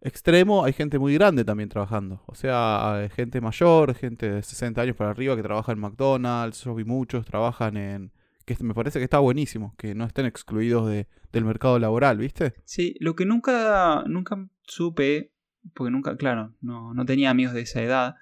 extremo 0.00 0.64
hay 0.64 0.72
gente 0.72 0.98
muy 0.98 1.14
grande 1.14 1.44
también 1.44 1.68
trabajando. 1.68 2.22
O 2.26 2.34
sea, 2.34 2.94
hay 2.94 3.08
gente 3.08 3.40
mayor, 3.40 3.94
gente 3.94 4.30
de 4.30 4.42
60 4.42 4.80
años 4.82 4.96
para 4.96 5.10
arriba 5.10 5.34
que 5.36 5.42
trabaja 5.42 5.72
en 5.72 5.80
McDonald's. 5.80 6.62
Yo 6.64 6.74
vi 6.74 6.84
muchos, 6.84 7.24
trabajan 7.26 7.76
en... 7.76 8.12
Que 8.44 8.56
me 8.62 8.72
parece 8.72 8.98
que 8.98 9.04
está 9.04 9.18
buenísimo, 9.18 9.74
que 9.76 9.94
no 9.94 10.04
estén 10.06 10.24
excluidos 10.24 10.88
de, 10.88 11.06
del 11.32 11.44
mercado 11.44 11.78
laboral, 11.78 12.16
¿viste? 12.16 12.54
Sí, 12.64 12.94
lo 12.98 13.14
que 13.14 13.26
nunca, 13.26 14.04
nunca 14.06 14.48
supe, 14.62 15.34
porque 15.74 15.90
nunca, 15.90 16.16
claro, 16.16 16.54
no, 16.62 16.94
no 16.94 17.04
tenía 17.04 17.28
amigos 17.28 17.52
de 17.52 17.60
esa 17.60 17.82
edad, 17.82 18.14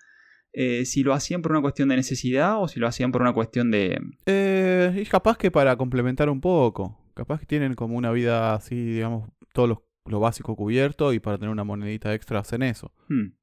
eh, 0.59 0.87
si 0.87 1.03
lo 1.03 1.13
hacían 1.13 1.43
por 1.43 1.53
una 1.53 1.61
cuestión 1.61 1.91
de 1.91 1.97
necesidad 1.97 2.59
o 2.61 2.67
si 2.67 2.81
lo 2.81 2.87
hacían 2.89 3.13
por 3.13 3.21
una 3.21 3.35
cuestión 3.35 3.71
de... 3.71 4.01
Eh, 4.25 4.91
y 4.97 5.05
capaz 5.05 5.37
que 5.37 5.51
para 5.51 5.77
complementar 5.77 6.31
un 6.31 6.41
poco. 6.41 6.99
Capaz 7.15 7.41
que 7.41 7.47
tienen 7.47 7.75
como 7.75 7.95
una 7.97 8.11
vida 8.11 8.55
así, 8.55 8.75
digamos, 8.75 9.29
todo 9.53 9.67
lo, 9.67 9.87
lo 10.07 10.19
básico 10.19 10.57
cubierto 10.57 11.13
y 11.13 11.21
para 11.21 11.37
tener 11.37 11.51
una 11.51 11.65
monedita 11.65 12.15
extra 12.15 12.41
hacen 12.41 12.63
eso. 12.63 12.91
hmm. 13.09 13.35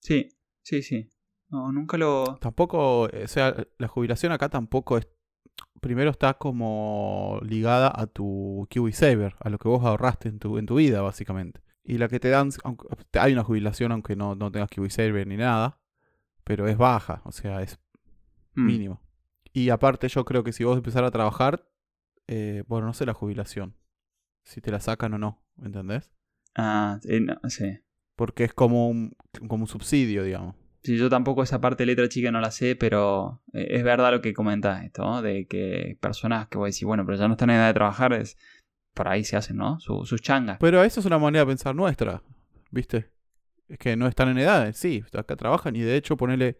Sí, 0.00 0.28
sí, 0.62 0.82
sí. 0.82 1.10
No, 1.48 1.72
nunca 1.72 1.96
lo... 1.98 2.36
Tampoco, 2.40 3.08
eh, 3.12 3.24
o 3.24 3.28
sea, 3.28 3.54
la 3.78 3.88
jubilación 3.88 4.30
acá 4.30 4.48
tampoco 4.48 4.98
es. 4.98 5.08
Primero 5.80 6.10
está 6.10 6.34
como 6.34 7.40
ligada 7.42 7.92
a 7.94 8.06
tu 8.06 8.66
KiwiSaver, 8.70 9.34
a 9.40 9.50
lo 9.50 9.58
que 9.58 9.68
vos 9.68 9.84
ahorraste 9.84 10.28
en 10.28 10.38
tu, 10.38 10.58
en 10.58 10.66
tu 10.66 10.76
vida, 10.76 11.02
básicamente. 11.02 11.60
Y 11.84 11.98
la 11.98 12.08
que 12.08 12.20
te 12.20 12.28
dan, 12.28 12.50
aunque- 12.62 12.86
hay 13.18 13.32
una 13.32 13.42
jubilación 13.44 13.90
aunque 13.92 14.14
no, 14.16 14.34
no 14.36 14.50
tengas 14.52 14.70
KiwiSaver 14.70 15.26
ni 15.26 15.36
nada, 15.36 15.80
pero 16.46 16.68
es 16.68 16.78
baja, 16.78 17.22
o 17.24 17.32
sea, 17.32 17.60
es 17.60 17.80
hmm. 18.54 18.66
mínimo. 18.66 19.02
Y 19.52 19.70
aparte 19.70 20.08
yo 20.08 20.24
creo 20.24 20.44
que 20.44 20.52
si 20.52 20.62
vos 20.62 20.76
empezar 20.76 21.02
a 21.02 21.10
trabajar, 21.10 21.68
eh, 22.28 22.62
bueno, 22.68 22.86
no 22.86 22.94
sé 22.94 23.04
la 23.04 23.14
jubilación, 23.14 23.74
si 24.44 24.60
te 24.60 24.70
la 24.70 24.78
sacan 24.78 25.14
o 25.14 25.18
no, 25.18 25.44
¿entendés? 25.60 26.12
Ah, 26.54 27.00
eh, 27.04 27.20
no, 27.20 27.36
sí. 27.48 27.80
Porque 28.14 28.44
es 28.44 28.54
como 28.54 28.88
un, 28.88 29.16
como 29.48 29.64
un 29.64 29.66
subsidio, 29.66 30.22
digamos. 30.22 30.54
Sí, 30.84 30.96
yo 30.96 31.10
tampoco 31.10 31.42
esa 31.42 31.60
parte 31.60 31.82
de 31.82 31.86
letra 31.86 32.08
chica 32.08 32.30
no 32.30 32.40
la 32.40 32.52
sé, 32.52 32.76
pero 32.76 33.42
eh, 33.52 33.66
es 33.70 33.82
verdad 33.82 34.12
lo 34.12 34.20
que 34.20 34.32
comentás 34.32 34.84
esto, 34.84 35.02
¿no? 35.02 35.22
De 35.22 35.48
que 35.48 35.98
personas 36.00 36.46
que 36.46 36.58
voy 36.58 36.66
a 36.66 36.68
decir, 36.68 36.86
bueno, 36.86 37.04
pero 37.04 37.18
ya 37.18 37.26
no 37.26 37.34
están 37.34 37.50
en 37.50 37.56
edad 37.56 37.66
de 37.66 37.74
trabajar, 37.74 38.12
es, 38.12 38.38
por 38.94 39.08
ahí 39.08 39.24
se 39.24 39.36
hacen, 39.36 39.56
¿no? 39.56 39.80
Su- 39.80 40.06
sus 40.06 40.22
changas. 40.22 40.58
Pero 40.60 40.84
eso 40.84 41.00
es 41.00 41.06
una 41.06 41.18
manera 41.18 41.44
de 41.44 41.48
pensar 41.48 41.74
nuestra, 41.74 42.22
¿viste? 42.70 43.10
Es 43.68 43.78
que 43.78 43.96
no 43.96 44.06
están 44.06 44.28
en 44.28 44.38
edad, 44.38 44.72
sí, 44.74 45.04
acá 45.12 45.34
trabajan 45.36 45.74
y 45.74 45.80
de 45.80 45.96
hecho 45.96 46.16
ponele, 46.16 46.58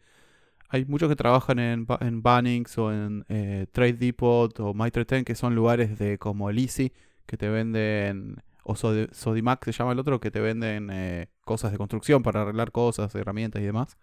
hay 0.68 0.84
muchos 0.86 1.08
que 1.08 1.16
trabajan 1.16 1.58
en, 1.60 1.86
en 2.00 2.22
Bunnings 2.22 2.78
o 2.78 2.92
en 2.92 3.24
eh, 3.28 3.66
Trade 3.72 3.94
Depot 3.94 4.58
o 4.60 4.74
Maitre 4.74 5.04
10 5.06 5.24
que 5.24 5.34
son 5.36 5.54
lugares 5.54 5.98
de 5.98 6.18
como 6.18 6.50
el 6.50 6.58
Easy 6.58 6.92
que 7.26 7.36
te 7.38 7.48
venden, 7.50 8.42
o 8.64 8.74
Sodi- 8.74 9.12
Sodimac 9.12 9.64
se 9.64 9.72
llama 9.72 9.92
el 9.92 10.00
otro, 10.00 10.20
que 10.20 10.30
te 10.32 10.40
venden 10.40 10.90
eh, 10.92 11.28
cosas 11.42 11.72
de 11.72 11.78
construcción 11.78 12.22
para 12.22 12.42
arreglar 12.42 12.72
cosas, 12.72 13.14
herramientas 13.16 13.62
y 13.62 13.66
demás. 13.66 13.98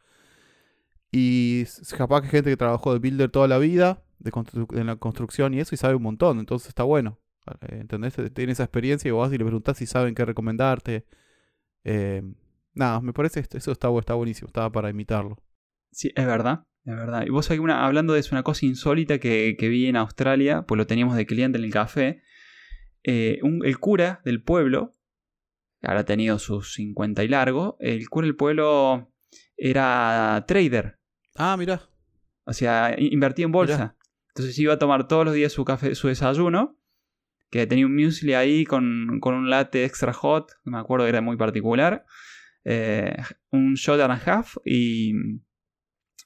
Y 1.12 1.65
capaz 1.98 2.22
que 2.22 2.27
gente 2.27 2.50
que 2.50 2.57
trabajó 2.57 2.93
de 2.93 3.00
builder 3.00 3.29
toda 3.29 3.48
la 3.48 3.57
vida, 3.60 4.03
de 4.19 4.31
en 4.74 4.88
la 4.88 4.95
construcción 4.95 5.53
y 5.53 5.60
eso, 5.60 5.75
y 5.75 5.77
sabe 5.77 5.95
un 5.95 6.03
montón. 6.03 6.39
Entonces 6.39 6.69
está 6.69 6.83
bueno. 6.83 7.19
Eh, 7.62 7.77
¿Entendés? 7.81 8.15
Tiene 8.33 8.53
esa 8.53 8.63
experiencia 8.63 9.10
y 9.10 9.12
vos 9.12 9.27
vas 9.27 9.33
y 9.33 9.38
le 9.38 9.45
preguntás 9.45 9.77
si 9.77 9.86
saben 9.86 10.15
qué 10.15 10.25
recomendarte. 10.25 11.05
Eh, 11.86 12.24
nada, 12.74 13.01
me 13.01 13.13
parece 13.13 13.42
que 13.44 13.58
eso 13.58 13.72
está, 13.72 13.89
está 14.00 14.13
buenísimo. 14.13 14.48
Estaba 14.48 14.72
para 14.72 14.89
imitarlo. 14.89 15.38
Sí, 15.92 16.12
es 16.15 16.25
verdad, 16.25 16.65
es 16.86 16.96
verdad. 16.96 17.24
Y 17.25 17.30
vos 17.30 17.48
que 17.48 17.60
una, 17.60 17.86
hablando 17.86 18.13
de 18.13 18.20
eso, 18.20 18.34
una 18.36 18.44
cosa 18.44 18.65
insólita 18.65 19.20
que, 19.20 19.56
que 19.58 19.70
vi 19.70 19.88
en 19.88 19.96
Australia, 19.96 20.63
pues 20.68 20.77
lo 20.77 20.88
teníamos 20.88 21.15
de 21.15 21.25
cliente 21.25 21.58
en 21.58 21.63
el 21.65 21.72
café. 21.72 22.22
eh, 23.06 23.39
un- 23.44 23.65
el 23.65 23.80
cura 23.80 24.22
del 24.24 24.42
pueblo, 24.42 24.94
que 25.82 25.88
ahora 25.88 26.00
ha 26.01 26.06
tenido 26.06 26.39
sus 26.39 26.74
50 26.74 27.24
y 27.24 27.27
largo, 27.27 27.75
el 27.82 28.08
cura 28.10 28.25
del 28.27 28.36
pueblo 28.38 29.12
era 29.58 30.44
trader, 30.48 31.00
Ah, 31.36 31.58
mirá. 31.58 31.82
o 32.46 32.53
sea, 32.53 32.96
invertía 32.98 33.44
en 33.46 33.51
bolsa. 33.51 33.98
Entonces 34.30 34.58
iba 34.58 34.74
a 34.75 34.80
tomar 34.80 35.08
todos 35.08 35.25
los 35.25 35.34
días 35.34 35.51
su 35.51 35.65
café, 35.65 35.96
su 35.96 36.08
desayuno, 36.08 36.80
que 37.51 37.68
tenía 37.68 37.86
un 37.86 37.94
muesli 37.94 38.34
ahí 38.34 38.63
con, 38.65 39.20
con 39.20 39.36
un 39.36 39.50
latte 39.50 39.84
extra 39.86 40.13
hot, 40.13 40.53
me 40.63 40.77
acuerdo 40.77 41.06
que 41.06 41.10
era 41.10 41.22
muy 41.22 41.36
particular, 41.38 42.06
eh, 42.65 43.15
un 43.51 43.75
shot 43.75 44.00
and 44.00 44.12
a 44.12 44.22
half 44.25 44.55
y, 44.65 45.13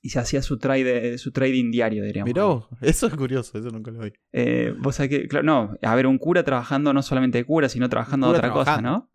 y 0.01 0.09
se 0.09 0.19
hacía 0.19 0.41
su, 0.41 0.57
trade, 0.57 1.17
su 1.17 1.31
trading 1.31 1.71
diario, 1.71 2.03
diríamos. 2.03 2.29
Mirá 2.29 2.43
vos, 2.45 2.67
Eso 2.81 3.07
es 3.07 3.15
curioso, 3.15 3.57
eso 3.57 3.69
nunca 3.69 3.91
lo 3.91 3.99
vi. 3.99 4.13
Eh, 4.31 4.73
vos 4.79 4.95
sabés 4.95 5.09
que, 5.09 5.27
claro, 5.27 5.45
no, 5.45 5.77
a 5.81 5.95
ver, 5.95 6.07
un 6.07 6.17
cura 6.17 6.43
trabajando 6.43 6.93
no 6.93 7.01
solamente 7.01 7.37
de 7.39 7.45
cura, 7.45 7.69
sino 7.69 7.89
trabajando 7.89 8.31
de 8.31 8.37
otra 8.37 8.51
cosa. 8.51 8.81
¿no? 8.81 9.11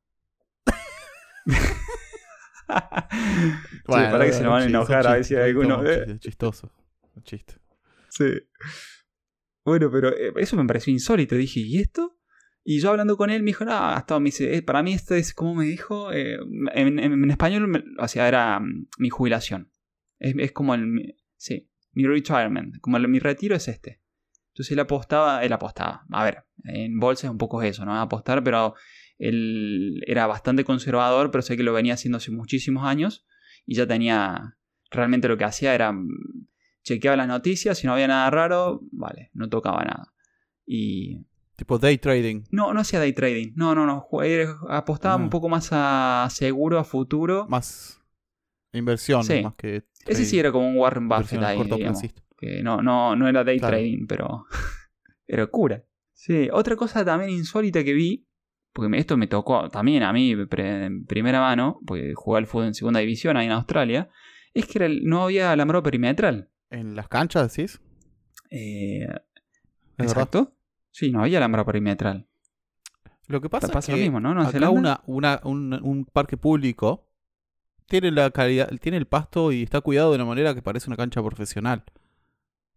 Sí, 3.85 3.87
para 3.87 4.25
que 4.25 4.33
se 4.33 4.43
nos 4.43 4.53
van 4.53 4.63
a 4.63 4.67
enojar 4.67 5.07
a 5.07 5.13
ver 5.15 5.25
si 5.25 5.35
hay 5.35 5.51
alguno. 5.51 5.85
eh. 5.85 6.05
Es 6.09 6.21
chistoso. 6.21 6.73
Un 7.15 7.23
chiste. 7.25 7.55
Sí. 8.09 8.25
Bueno, 9.65 9.91
pero 9.91 10.09
eh, 10.09 10.33
eso 10.37 10.57
me 10.57 10.65
pareció 10.65 10.93
insólito. 10.93 11.35
Dije, 11.35 11.61
¿y 11.61 11.79
esto? 11.79 12.17
Y 12.65 12.81
yo 12.81 12.91
hablando 12.91 13.17
con 13.17 13.31
él 13.31 13.43
me 13.43 13.49
dijo, 13.49 13.65
no, 13.65 13.73
hasta 13.73 14.19
me 14.21 14.27
dice, 14.27 14.55
eh, 14.55 14.63
para 14.63 14.83
mí 14.83 14.93
esto 14.93 15.15
es, 15.15 15.35
como 15.35 15.55
me 15.57 15.65
dijo? 15.65 16.13
Eh, 16.13 16.39
en, 16.75 17.31
español, 17.31 17.67
me- 17.67 17.85
o 17.99 18.07
era 18.21 18.61
mm, 18.61 18.87
mi 18.99 19.11
jubilación. 19.11 19.71
Es, 20.19 20.35
es 20.39 20.53
como 20.53 20.75
el, 20.75 21.17
sí, 21.37 21.69
mi 21.93 22.07
retirement. 22.07 22.79
Como 22.81 22.99
mi 23.01 23.19
retiro 23.19 23.57
es 23.57 23.67
este. 23.69 24.01
Entonces 24.53 24.73
él 24.73 24.81
apostaba, 24.81 25.43
él 25.45 25.53
apostaba. 25.53 26.05
A 26.11 26.25
ver, 26.25 26.45
en 26.65 27.01
bolsa 27.01 27.27
es 27.27 27.31
un 27.31 27.39
poco 27.39 27.63
eso, 27.63 27.85
¿no? 27.85 27.99
Apostar, 28.01 28.45
pero 28.45 28.75
él 29.19 30.03
era 30.07 30.27
bastante 30.27 30.65
conservador, 30.65 31.31
pero 31.31 31.43
sé 31.43 31.57
que 31.57 31.63
lo 31.63 31.73
venía 31.73 31.95
haciendo 31.95 32.19
hace 32.19 32.31
muchísimos 32.31 32.85
años 32.87 33.27
y 33.67 33.77
ya 33.77 33.87
tenía, 33.87 34.57
realmente 34.91 35.29
lo 35.29 35.39
que 35.39 35.45
hacía 35.45 35.75
era 35.75 35.93
mm, 35.93 36.09
chequeaba 36.85 37.17
las 37.17 37.29
noticias, 37.29 37.79
si 37.79 37.87
no 37.87 37.95
había 37.95 38.09
nada 38.09 38.29
raro, 38.31 38.81
vale, 38.93 39.31
no 39.33 39.49
tocaba 39.49 39.85
nada. 39.85 40.13
Y 40.67 41.25
Tipo 41.63 41.79
day 41.79 41.97
trading. 41.99 42.43
no, 42.51 42.75
no 42.75 42.81
hacía 42.81 42.99
day 42.99 43.13
trading, 43.13 43.53
no, 43.55 43.73
no, 43.73 43.87
no, 43.87 44.05
era- 44.25 44.57
apostaba 44.69 45.15
Ah. 45.15 45.19
un 45.19 45.31
poco 45.31 45.49
más 45.49 45.69
a 45.71 46.27
seguro, 46.29 46.77
a 46.81 46.83
futuro. 46.83 47.47
Más 47.49 48.03
inversión, 48.73 49.23
Sí. 49.23 49.43
más 49.45 49.55
que. 49.55 49.85
Ese 50.07 50.25
sí 50.25 50.41
era 50.41 50.51
como 50.51 50.69
un 50.69 50.77
Warren 50.77 51.09
Buffett 51.09 51.41
ahí, 51.41 51.63
digamos, 51.63 52.03
que 52.37 52.65
no, 52.65 52.83
no, 52.83 53.15
no 53.15 53.29
era 53.29 53.45
day 53.45 53.61
Claro. 53.61 53.77
trading, 53.77 54.07
pero 54.09 54.47
era 55.29 55.47
cura. 55.47 55.85
Sí, 56.13 56.49
otra 56.53 56.75
cosa 56.75 57.05
también 57.05 57.31
insólita 57.31 57.85
que 57.85 57.93
vi, 57.93 58.27
porque 58.73 58.97
esto 58.99 59.17
me 59.17 59.29
tocó 59.29 59.69
también 59.69 60.03
a 60.03 60.13
mí 60.13 60.33
en 60.33 61.07
primera 61.07 61.39
mano, 61.41 61.79
porque 61.87 62.13
jugué 62.15 62.39
al 62.39 62.47
fútbol 62.49 62.67
en 62.67 62.75
segunda 62.75 62.99
división 62.99 63.37
ahí 63.37 63.47
en 63.47 63.53
Australia, 63.53 64.09
es 64.53 64.67
que 64.67 65.01
no 65.05 65.23
había 65.23 65.53
alambrado 65.53 65.85
perimetral. 65.85 66.51
¿En 66.71 66.97
las 66.97 67.07
canchas 67.07 67.55
decís? 67.55 67.81
Eh, 68.51 69.07
exacto. 69.99 70.57
Sí, 70.93 71.11
no 71.11 71.23
había 71.23 71.39
alambrado 71.39 71.67
perimetral. 71.67 72.29
Lo 73.27 73.41
que 73.41 73.49
pasa, 73.49 73.69
Pasa 73.69 73.93
es 73.93 73.97
lo 73.97 73.97
que 73.97 74.03
mismo, 74.03 74.21
¿no? 74.21 74.41
Acá 74.41 74.71
una, 74.71 75.01
una, 75.07 75.41
un, 75.45 75.73
un 75.83 76.05
parque 76.05 76.37
público 76.37 77.09
tiene 77.87 78.11
la 78.11 78.31
calidad, 78.31 78.71
tiene 78.81 78.99
el 78.99 79.07
pasto 79.07 79.53
y 79.53 79.63
está 79.63 79.81
cuidado 79.81 80.11
de 80.11 80.17
una 80.17 80.25
manera 80.25 80.55
que 80.55 80.63
parece 80.63 80.89
una 80.89 80.97
cancha 80.97 81.23
profesional. 81.23 81.85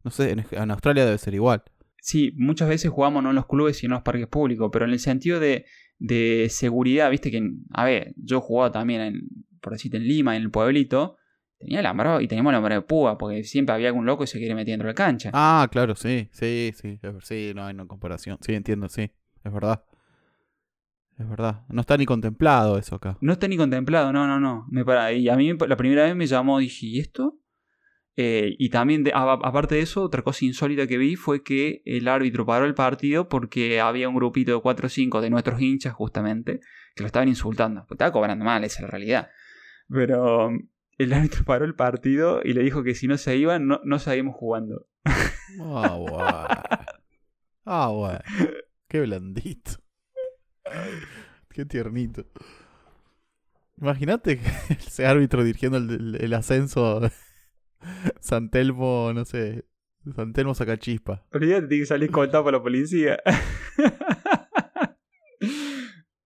No 0.04 0.12
sé, 0.12 0.32
en, 0.32 0.46
en 0.52 0.72
Australia 0.72 1.06
debe 1.06 1.18
ser 1.18 1.34
igual. 1.34 1.64
Sí, 2.00 2.34
muchas 2.38 2.70
veces 2.70 2.92
jugamos 2.92 3.24
no 3.24 3.30
en 3.30 3.36
los 3.36 3.48
clubes 3.48 3.78
sino 3.78 3.96
en 3.96 3.98
los 3.98 4.04
parques 4.04 4.28
públicos, 4.28 4.70
pero 4.72 4.86
en 4.86 4.92
el 4.92 5.00
sentido 5.00 5.40
de, 5.40 5.66
de 5.98 6.48
seguridad, 6.50 7.10
viste 7.10 7.32
que, 7.32 7.42
a 7.72 7.86
ver, 7.86 8.14
yo 8.16 8.42
jugaba 8.42 8.72
también, 8.72 9.02
en, 9.02 9.22
por 9.60 9.74
decirte, 9.74 9.98
en 9.98 10.04
Lima, 10.04 10.36
en 10.36 10.44
el 10.44 10.52
pueblito, 10.52 11.18
tenía 11.66 11.80
alambrado 11.80 12.22
y 12.22 12.28
teníamos 12.28 12.52
alambrado 12.52 12.82
de 12.82 12.88
púa, 12.88 13.18
porque 13.18 13.44
siempre 13.44 13.76
había 13.76 13.88
algún 13.90 14.06
loco 14.06 14.24
y 14.24 14.28
se 14.28 14.38
quiere 14.40 14.56
meter 14.56 14.72
dentro 14.74 14.88
de 14.88 14.92
la 14.94 14.96
cancha. 14.96 15.32
Ah, 15.34 15.68
claro, 15.72 15.96
sí, 15.96 16.30
sí, 16.32 16.72
sí, 16.76 17.00
sí, 17.22 17.52
no 17.56 17.66
hay 17.66 17.74
no 17.74 17.88
comparación. 17.88 18.38
Sí, 18.42 18.54
entiendo, 18.54 18.88
sí, 18.90 19.12
es 19.44 19.54
verdad. 19.54 19.84
Es 21.18 21.30
verdad. 21.30 21.64
No 21.70 21.82
está 21.82 21.96
ni 21.98 22.06
contemplado 22.06 22.78
eso 22.78 22.96
acá. 22.96 23.18
No 23.22 23.34
está 23.34 23.48
ni 23.48 23.56
contemplado, 23.58 24.12
no, 24.12 24.28
no, 24.28 24.40
no. 24.40 24.66
Me 24.70 24.84
para, 24.84 25.14
y 25.14 25.30
a 25.30 25.36
mí 25.36 25.54
la 25.68 25.78
primera 25.78 26.04
vez 26.04 26.16
me 26.16 26.28
llamó, 26.28 26.60
dije, 26.60 26.86
¿y 26.88 27.00
esto? 27.00 27.40
Eh, 28.18 28.56
y 28.60 28.70
también, 28.70 29.04
de- 29.04 29.12
a- 29.14 29.34
aparte 29.34 29.76
de 29.76 29.82
eso, 29.82 30.02
otra 30.04 30.22
cosa 30.24 30.44
insólita 30.46 30.88
que 30.88 30.98
vi 30.98 31.16
fue 31.16 31.44
que 31.44 31.82
el 31.86 32.08
árbitro 32.08 32.46
paró 32.46 32.66
el 32.66 32.74
partido 32.74 33.28
porque 33.30 33.80
había 33.82 34.08
un 34.10 34.16
grupito 34.16 34.54
de 34.56 34.62
4 34.62 34.88
o 34.88 34.90
5 34.90 35.22
de 35.22 35.30
nuestros 35.30 35.62
hinchas, 35.62 35.94
justamente, 35.94 36.60
que 36.96 37.04
lo 37.04 37.08
estaban 37.08 37.28
insultando. 37.30 37.82
Porque 37.82 37.96
estaba 37.96 38.12
cobrando 38.12 38.44
mal, 38.44 38.64
esa 38.66 38.80
es 38.80 38.82
la 38.84 38.88
realidad. 38.90 39.30
Pero 39.90 40.50
el 40.98 41.14
árbitro 41.14 41.44
paró 41.46 41.66
el 41.66 41.76
partido 41.76 42.42
y 42.44 42.54
le 42.54 42.64
dijo 42.64 42.84
que 42.84 42.96
si 42.96 43.08
no 43.08 43.18
se 43.18 43.36
iban, 43.38 43.68
no, 43.68 43.80
no 43.84 44.00
seguíamos 44.00 44.36
jugando. 44.36 44.88
Ah, 45.62 45.96
bueno. 46.00 46.28
Ah, 47.66 47.90
bueno. 47.90 48.20
Qué 48.88 49.02
blandito. 49.02 49.72
Qué 51.50 51.66
tiernito. 51.66 52.26
Imagínate 53.80 54.40
ese 54.70 55.06
árbitro 55.06 55.44
dirigiendo 55.44 55.78
el, 55.78 56.18
el- 56.20 56.34
ascenso 56.34 57.02
San 58.20 58.50
Telmo, 58.50 59.12
no 59.14 59.26
sé, 59.26 59.66
San 60.16 60.34
Telmo 60.34 60.56
Sacachispa. 60.56 61.26
Olvídate, 61.34 61.68
tiene 61.68 61.84
que 61.84 61.88
salir 61.88 62.10
contado 62.12 62.46
por 62.46 62.54
la 62.54 62.64
policía. 62.64 63.20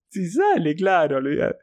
si 0.09 0.29
sale, 0.29 0.75
claro, 0.75 1.17
olvídate. 1.17 1.57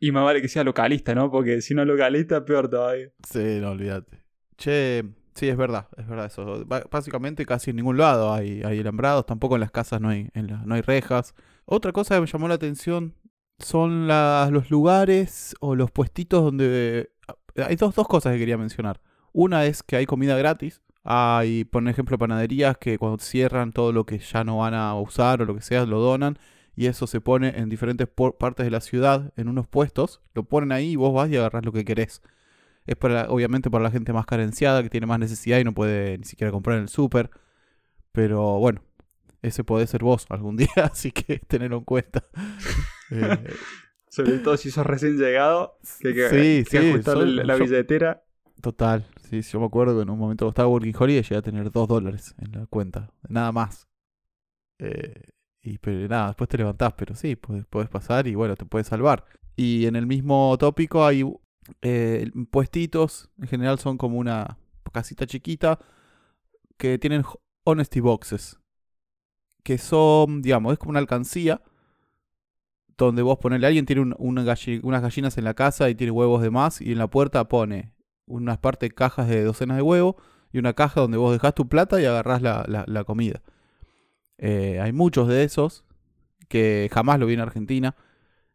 Y 0.00 0.12
más 0.12 0.24
vale 0.24 0.40
que 0.40 0.48
sea 0.48 0.64
localista, 0.64 1.14
¿no? 1.14 1.30
Porque 1.30 1.60
si 1.60 1.74
no 1.74 1.84
localista, 1.84 2.44
peor 2.44 2.68
todavía. 2.68 3.10
Sí, 3.28 3.58
no 3.60 3.72
olvídate. 3.72 4.24
Che, 4.56 5.04
sí, 5.34 5.48
es 5.48 5.56
verdad, 5.56 5.88
es 5.98 6.08
verdad 6.08 6.26
eso. 6.26 6.64
Básicamente 6.90 7.44
casi 7.44 7.70
en 7.70 7.76
ningún 7.76 7.98
lado 7.98 8.32
hay, 8.32 8.62
hay 8.62 8.80
alambrados, 8.80 9.26
tampoco 9.26 9.56
en 9.56 9.60
las 9.60 9.70
casas 9.70 10.00
no 10.00 10.08
hay, 10.08 10.30
en 10.32 10.46
no 10.64 10.74
hay 10.74 10.80
rejas. 10.80 11.34
Otra 11.66 11.92
cosa 11.92 12.14
que 12.14 12.22
me 12.22 12.26
llamó 12.26 12.48
la 12.48 12.54
atención 12.54 13.14
son 13.58 14.08
los 14.08 14.70
lugares 14.70 15.54
o 15.60 15.76
los 15.76 15.90
puestitos 15.90 16.42
donde... 16.42 17.10
Hay 17.56 17.76
dos, 17.76 17.94
dos 17.94 18.08
cosas 18.08 18.32
que 18.32 18.38
quería 18.38 18.56
mencionar. 18.56 19.00
Una 19.32 19.66
es 19.66 19.82
que 19.82 19.96
hay 19.96 20.06
comida 20.06 20.36
gratis. 20.36 20.80
Hay, 21.04 21.64
por 21.64 21.86
ejemplo, 21.88 22.16
panaderías 22.18 22.78
que 22.78 22.98
cuando 22.98 23.18
cierran 23.18 23.72
todo 23.72 23.92
lo 23.92 24.06
que 24.06 24.18
ya 24.18 24.44
no 24.44 24.58
van 24.58 24.74
a 24.74 24.94
usar 24.94 25.42
o 25.42 25.44
lo 25.44 25.54
que 25.54 25.62
sea, 25.62 25.84
lo 25.84 26.00
donan. 26.00 26.38
Y 26.76 26.86
eso 26.86 27.06
se 27.06 27.20
pone 27.20 27.58
en 27.58 27.68
diferentes 27.68 28.08
partes 28.08 28.64
de 28.64 28.70
la 28.70 28.80
ciudad, 28.80 29.32
en 29.36 29.48
unos 29.48 29.66
puestos. 29.68 30.20
Lo 30.34 30.44
ponen 30.44 30.72
ahí 30.72 30.92
y 30.92 30.96
vos 30.96 31.12
vas 31.14 31.30
y 31.30 31.36
agarrás 31.36 31.64
lo 31.64 31.72
que 31.72 31.84
querés. 31.84 32.22
Es 32.86 32.96
para, 32.96 33.30
obviamente 33.30 33.70
para 33.70 33.84
la 33.84 33.90
gente 33.90 34.12
más 34.12 34.26
carenciada, 34.26 34.82
que 34.82 34.90
tiene 34.90 35.06
más 35.06 35.18
necesidad 35.18 35.58
y 35.58 35.64
no 35.64 35.74
puede 35.74 36.18
ni 36.18 36.24
siquiera 36.24 36.52
comprar 36.52 36.76
en 36.78 36.84
el 36.84 36.88
súper. 36.88 37.30
Pero 38.12 38.58
bueno, 38.58 38.82
ese 39.42 39.64
puede 39.64 39.86
ser 39.86 40.02
vos 40.02 40.26
algún 40.30 40.56
día, 40.58 40.68
así 40.92 41.12
que 41.12 41.38
tenerlo 41.40 41.78
en 41.78 41.84
cuenta. 41.84 42.24
Eh, 43.12 43.56
Sobre 44.08 44.38
todo 44.38 44.56
si 44.56 44.70
sos 44.70 44.86
recién 44.86 45.18
llegado, 45.18 45.78
que 46.00 46.14
que, 46.14 46.28
Sí, 46.30 46.64
que 46.70 46.80
sí, 46.98 47.02
soy- 47.02 47.32
la, 47.44 47.56
yo- 47.56 47.64
billetera. 47.64 48.22
total, 48.60 49.06
sí, 49.28 49.42
sí, 49.42 49.52
yo 49.52 49.60
me 49.60 49.66
acuerdo 49.66 49.96
que 49.96 50.02
en 50.02 50.10
un 50.10 50.18
momento 50.18 50.48
estaba 50.48 50.68
Working 50.68 50.94
Holiday 50.98 51.20
y 51.20 51.22
llegué 51.22 51.36
a 51.36 51.42
tener 51.42 51.70
dos 51.72 51.88
dólares 51.88 52.34
en 52.38 52.52
la 52.52 52.66
cuenta, 52.66 53.10
nada 53.28 53.52
más. 53.52 53.88
Eh, 54.78 55.14
y 55.62 55.78
pero 55.78 56.08
nada, 56.08 56.28
después 56.28 56.48
te 56.48 56.58
levantás, 56.58 56.94
pero 56.94 57.14
sí, 57.14 57.36
puedes, 57.36 57.66
pasar 57.90 58.26
y 58.26 58.34
bueno, 58.34 58.56
te 58.56 58.64
puedes 58.64 58.88
salvar. 58.88 59.24
Y 59.56 59.86
en 59.86 59.96
el 59.96 60.06
mismo 60.06 60.56
tópico 60.58 61.04
hay 61.04 61.24
eh, 61.82 62.30
puestitos, 62.50 63.30
en 63.40 63.48
general 63.48 63.78
son 63.78 63.98
como 63.98 64.18
una 64.18 64.58
casita 64.92 65.26
chiquita, 65.26 65.78
que 66.78 66.98
tienen 66.98 67.22
ho- 67.22 67.40
honesty 67.64 68.00
boxes. 68.00 68.58
Que 69.62 69.78
son, 69.78 70.42
digamos, 70.42 70.72
es 70.74 70.78
como 70.78 70.90
una 70.90 70.98
alcancía. 71.00 71.62
Donde 72.96 73.22
vos 73.22 73.38
ponele, 73.38 73.66
alguien 73.66 73.86
tiene 73.86 74.14
unas 74.18 74.44
gallinas 75.02 75.38
en 75.38 75.44
la 75.44 75.54
casa 75.54 75.88
y 75.88 75.94
tiene 75.94 76.10
huevos 76.10 76.42
de 76.42 76.50
más. 76.50 76.80
Y 76.80 76.92
en 76.92 76.98
la 76.98 77.08
puerta 77.08 77.48
pone 77.48 77.94
unas 78.26 78.58
parte 78.58 78.86
de 78.86 78.90
cajas 78.94 79.26
de 79.28 79.42
docenas 79.42 79.76
de 79.78 79.82
huevos. 79.82 80.16
Y 80.52 80.58
una 80.58 80.74
caja 80.74 81.00
donde 81.00 81.16
vos 81.16 81.32
dejás 81.32 81.54
tu 81.54 81.68
plata 81.68 82.00
y 82.00 82.04
agarrás 82.04 82.42
la, 82.42 82.64
la- 82.68 82.84
la 82.86 83.04
comida. 83.04 83.42
Eh, 84.40 84.80
hay 84.80 84.92
muchos 84.92 85.28
de 85.28 85.44
esos 85.44 85.84
que 86.48 86.88
jamás 86.92 87.20
lo 87.20 87.26
vi 87.26 87.34
en 87.34 87.40
Argentina. 87.40 87.94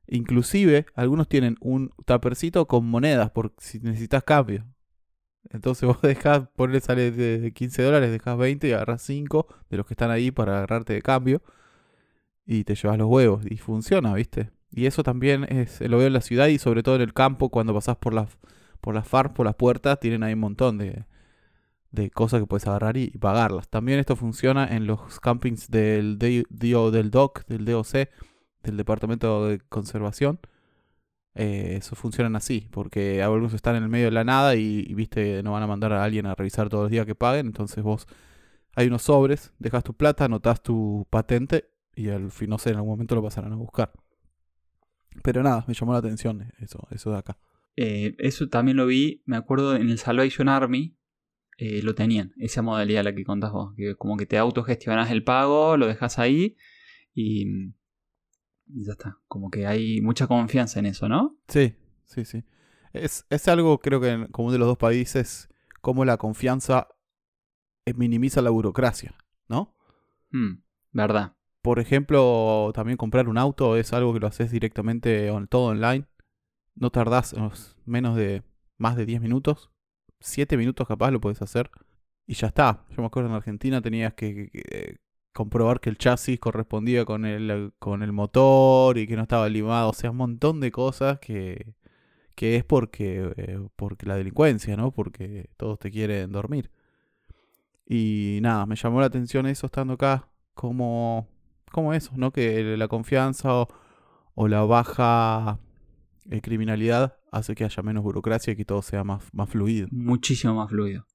Inclusive, 0.07 0.87
algunos 0.95 1.29
tienen 1.29 1.57
un 1.61 1.91
tapercito 2.05 2.67
con 2.67 2.85
monedas 2.85 3.29
por 3.31 3.53
si 3.59 3.79
necesitas 3.79 4.23
cambio. 4.23 4.65
Entonces 5.51 5.83
vos 5.87 6.01
dejás, 6.01 6.47
ponle 6.55 6.81
sale 6.81 7.11
de 7.11 7.51
15 7.53 7.83
dólares, 7.83 8.11
dejás 8.11 8.37
20 8.37 8.67
y 8.67 8.71
agarrás 8.73 9.03
5 9.03 9.47
de 9.69 9.77
los 9.77 9.85
que 9.85 9.93
están 9.93 10.11
ahí 10.11 10.31
para 10.31 10.57
agarrarte 10.57 10.93
de 10.93 11.01
cambio. 11.01 11.41
Y 12.47 12.63
te 12.63 12.75
llevas 12.75 12.97
los 12.97 13.07
huevos. 13.07 13.45
Y 13.47 13.57
funciona, 13.57 14.13
¿viste? 14.15 14.51
Y 14.71 14.87
eso 14.87 15.03
también 15.03 15.45
es, 15.49 15.81
lo 15.81 15.97
veo 15.99 16.07
en 16.07 16.13
la 16.13 16.21
ciudad 16.21 16.47
y 16.47 16.57
sobre 16.57 16.83
todo 16.83 16.95
en 16.95 17.01
el 17.01 17.13
campo, 17.13 17.49
cuando 17.49 17.73
pasás 17.73 17.97
por 17.97 18.13
las, 18.13 18.37
por 18.81 18.95
las 18.95 19.07
FARC, 19.07 19.33
por 19.33 19.45
las 19.45 19.55
puertas, 19.55 19.99
tienen 19.99 20.23
ahí 20.23 20.33
un 20.33 20.39
montón 20.39 20.77
de, 20.79 21.05
de 21.95 22.11
cosas 22.11 22.41
que 22.41 22.47
puedes 22.47 22.67
agarrar 22.67 22.97
y, 22.97 23.09
pagarlas. 23.11 23.69
También 23.69 23.99
esto 23.99 24.15
funciona 24.15 24.67
en 24.67 24.85
los 24.85 25.19
campings 25.19 25.69
del, 25.69 26.19
DOC, 26.19 27.45
del 27.47 27.65
DOC, 27.65 27.93
del 28.63 28.77
Departamento 28.77 29.47
de 29.47 29.59
Conservación. 29.69 30.39
Eh, 31.33 31.75
eso 31.77 31.95
funcionan 31.95 32.35
así, 32.35 32.67
porque 32.71 33.21
algunos 33.21 33.53
están 33.53 33.75
en 33.75 33.83
el 33.83 33.89
medio 33.89 34.05
de 34.05 34.11
la 34.11 34.23
nada 34.23 34.55
y, 34.55 34.93
viste, 34.93 35.41
no 35.43 35.53
van 35.53 35.63
a 35.63 35.67
mandar 35.67 35.91
a 35.93 36.03
alguien 36.03 36.25
a 36.25 36.35
revisar 36.35 36.69
todos 36.69 36.83
los 36.83 36.91
días 36.91 37.05
que 37.05 37.15
paguen. 37.15 37.47
Entonces 37.47 37.83
vos 37.83 38.07
hay 38.75 38.87
unos 38.87 39.03
sobres, 39.03 39.53
dejas 39.59 39.83
tu 39.83 39.93
plata, 39.93 40.25
anotas 40.25 40.61
tu 40.61 41.07
patente 41.09 41.69
y 41.95 42.09
al 42.09 42.31
fin, 42.31 42.49
no 42.49 42.57
sé, 42.57 42.71
en 42.71 42.75
algún 42.75 42.91
momento 42.91 43.15
lo 43.15 43.23
pasarán 43.23 43.53
a 43.53 43.55
buscar. 43.55 43.91
Pero 45.23 45.43
nada, 45.43 45.63
me 45.67 45.73
llamó 45.73 45.93
la 45.93 45.99
atención 45.99 46.51
eso, 46.59 46.87
eso 46.91 47.11
de 47.11 47.17
acá. 47.17 47.37
Eh, 47.77 48.15
eso 48.19 48.47
también 48.47 48.77
lo 48.77 48.85
vi, 48.85 49.21
me 49.25 49.37
acuerdo 49.37 49.75
en 49.75 49.89
el 49.89 49.97
Salvation 49.97 50.47
Army, 50.49 50.95
eh, 51.57 51.81
lo 51.81 51.95
tenían, 51.95 52.33
esa 52.37 52.61
modalidad 52.61 53.03
la 53.03 53.15
que 53.15 53.23
contás 53.23 53.51
vos, 53.51 53.73
que 53.75 53.95
como 53.95 54.17
que 54.17 54.25
te 54.25 54.37
autogestionas 54.37 55.09
el 55.09 55.23
pago, 55.23 55.77
lo 55.77 55.87
dejas 55.87 56.19
ahí 56.19 56.57
y, 57.13 57.71
ya 58.67 58.91
está, 58.91 59.19
como 59.27 59.49
que 59.49 59.65
hay 59.65 60.01
mucha 60.01 60.27
confianza 60.27 60.79
en 60.79 60.87
eso, 60.87 61.07
¿no? 61.07 61.37
Sí, 61.47 61.75
sí, 62.03 62.25
sí. 62.25 62.43
Es, 62.91 63.25
es 63.29 63.47
algo 63.47 63.79
creo 63.79 64.01
que 64.01 64.09
en 64.09 64.27
común 64.27 64.51
de 64.51 64.57
los 64.57 64.67
dos 64.67 64.77
países, 64.77 65.47
como 65.81 66.03
la 66.03 66.17
confianza 66.17 66.89
eh, 67.85 67.93
minimiza 67.93 68.41
la 68.41 68.49
burocracia, 68.49 69.15
¿no? 69.47 69.75
Mm, 70.31 70.61
verdad. 70.91 71.37
Por 71.61 71.79
ejemplo, 71.79 72.71
también 72.73 72.97
comprar 72.97 73.29
un 73.29 73.37
auto 73.37 73.77
es 73.77 73.93
algo 73.93 74.13
que 74.13 74.19
lo 74.19 74.27
haces 74.27 74.51
directamente 74.51 75.31
todo 75.49 75.67
online. 75.67 76.05
No 76.75 76.91
tardás 76.91 77.33
menos 77.85 78.15
de 78.17 78.43
más 78.77 78.95
de 78.97 79.05
10 79.05 79.21
minutos 79.21 79.71
7 80.25 80.57
minutos 80.57 80.87
capaz 80.87 81.11
lo 81.11 81.21
puedes 81.21 81.41
hacer 81.41 81.69
y 82.27 82.33
ya 82.33 82.47
está. 82.47 82.85
Yo 82.89 83.01
me 83.01 83.07
acuerdo 83.07 83.29
en 83.29 83.35
Argentina 83.35 83.81
tenías 83.81 84.13
que, 84.13 84.97
comprobar 85.33 85.79
que 85.79 85.89
el 85.89 85.97
chasis 85.97 86.39
correspondía 86.39 87.05
con 87.05 87.25
el, 87.25 87.73
con 87.79 88.03
el 88.03 88.11
motor 88.11 88.97
y 88.97 89.07
que 89.07 89.15
no 89.15 89.23
estaba 89.23 89.49
limado. 89.49 89.89
O 89.89 89.93
sea, 89.93 90.11
un 90.11 90.17
montón 90.17 90.59
de 90.59 90.71
cosas 90.71 91.19
que, 91.19 91.75
que 92.35 92.55
es 92.57 92.63
porque, 92.63 93.33
eh, 93.37 93.59
porque 93.75 94.05
la 94.05 94.15
delincuencia, 94.17 94.75
¿no? 94.77 94.91
Porque 94.91 95.49
todos 95.57 95.79
te 95.79 95.91
quieren 95.91 96.31
dormir. 96.31 96.71
Y 97.87 98.39
nada, 98.41 98.65
me 98.65 98.75
llamó 98.75 98.99
la 98.99 99.07
atención 99.07 99.45
eso 99.45 99.67
estando 99.67 99.93
acá, 99.93 100.29
como, 100.55 101.27
como 101.71 101.93
eso, 101.93 102.13
¿no? 102.15 102.31
Que 102.31 102.77
la 102.77 102.87
confianza 102.87 103.53
o, 103.53 103.67
o 104.35 104.47
la 104.47 104.63
baja 104.63 105.59
eh, 106.29 106.41
criminalidad 106.41 107.17
hace 107.31 107.55
que 107.55 107.63
haya 107.63 107.83
menos 107.83 108.03
burocracia 108.03 108.53
y 108.53 108.55
que 108.55 108.65
todo 108.65 108.81
sea 108.81 109.03
más, 109.03 109.23
más 109.33 109.49
fluido. 109.49 109.87
Muchísimo 109.91 110.55
más 110.55 110.69
fluido. 110.69 111.05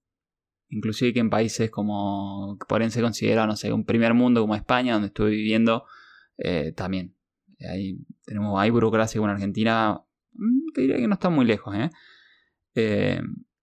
Inclusive 0.69 1.13
que 1.13 1.21
en 1.21 1.31
países 1.31 1.71
como, 1.71 2.57
que 2.61 2.67
por 2.67 2.89
se 2.91 3.01
considera, 3.01 3.47
no 3.47 3.57
sé, 3.57 3.73
un 3.73 3.85
primer 3.85 4.15
mundo 4.15 4.41
como 4.41 4.55
España, 4.55 4.93
donde 4.93 5.09
estuve 5.09 5.31
viviendo, 5.31 5.85
eh, 6.39 6.73
también. 6.73 7.17
Hay, 7.69 7.99
tenemos, 8.25 8.59
hay 8.61 8.71
burocracia 8.71 9.19
como 9.19 9.29
en 9.31 9.35
Argentina, 9.35 10.01
mm, 10.33 10.73
te 10.75 10.81
diría 10.83 10.97
que 10.97 11.09
no 11.09 11.15
está 11.15 11.29
muy 11.29 11.45
lejos, 11.45 11.75
¿eh? 11.75 11.91
eh 12.75 13.21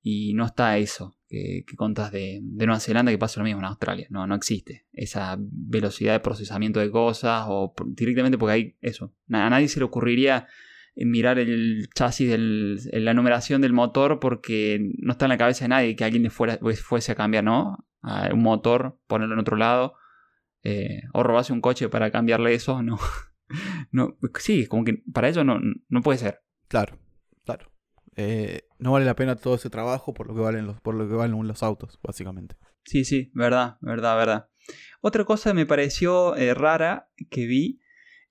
y 0.10 0.34
no 0.36 0.46
está 0.46 0.78
eso 0.78 1.18
que, 1.28 1.66
que 1.68 1.76
contas 1.76 2.14
de, 2.14 2.40
de, 2.42 2.66
Nueva 2.66 2.80
Zelanda 2.80 3.12
que 3.12 3.18
pasa 3.18 3.42
lo 3.42 3.44
mismo 3.44 3.60
en 3.60 3.66
Australia. 3.66 4.08
No, 4.10 4.26
no 4.26 4.36
existe 4.36 4.86
esa 4.94 5.38
velocidad 5.40 6.14
de 6.14 6.20
procesamiento 6.22 6.80
de 6.80 6.90
cosas 6.90 7.46
o 7.50 7.74
directamente 7.88 8.38
porque 8.38 8.54
hay 8.54 8.78
eso. 8.80 9.14
A 9.30 9.50
nadie 9.50 9.68
se 9.68 9.80
le 9.80 9.86
ocurriría 9.86 10.48
mirar 11.06 11.38
el 11.38 11.90
chasis, 11.94 12.30
del, 12.30 12.90
la 12.92 13.14
numeración 13.14 13.62
del 13.62 13.74
motor, 13.74 14.20
porque 14.20 14.80
no 14.98 15.12
está 15.12 15.26
en 15.26 15.30
la 15.30 15.38
cabeza 15.38 15.66
de 15.66 15.70
nadie 15.70 15.96
que 15.96 16.04
alguien 16.04 16.30
fuera, 16.32 16.58
pues, 16.58 16.82
fuese 16.82 17.12
a 17.12 17.16
cambiar, 17.16 17.44
¿no? 17.44 17.86
A 18.02 18.30
un 18.34 18.42
motor, 18.42 19.00
ponerlo 19.08 19.36
en 19.36 19.40
otro 19.40 19.58
lado, 19.58 19.96
eh, 20.64 21.04
o 21.14 21.24
robarse 21.24 21.54
un 21.54 21.62
coche 21.62 21.90
para 21.90 22.12
cambiarle 22.12 22.54
eso, 22.54 22.82
no. 22.84 22.98
no 23.92 24.18
sí, 24.40 24.66
como 24.68 24.84
que 24.84 25.04
para 25.14 25.30
ello 25.30 25.44
no, 25.44 25.60
no 25.88 26.02
puede 26.02 26.18
ser. 26.18 26.42
Claro, 26.68 26.98
claro. 27.46 27.72
Eh, 28.16 28.62
no 28.80 28.94
vale 28.94 29.06
la 29.06 29.16
pena 29.16 29.36
todo 29.36 29.56
ese 29.56 29.70
trabajo 29.70 30.14
por 30.14 30.28
lo 30.28 30.34
que 30.34 30.42
valen 30.42 30.66
los, 30.66 30.82
por 30.82 30.96
lo 30.96 31.08
que 31.08 31.14
valen 31.14 31.48
los 31.48 31.62
autos, 31.62 32.00
básicamente. 32.02 32.56
Sí, 32.84 33.06
sí, 33.06 33.32
verdad, 33.36 33.78
verdad, 33.82 34.18
verdad. 34.18 34.50
Otra 35.02 35.24
cosa 35.24 35.52
que 35.52 35.56
me 35.56 35.66
pareció 35.68 36.36
eh, 36.36 36.54
rara 36.56 37.12
que 37.30 37.46
vi 37.46 37.80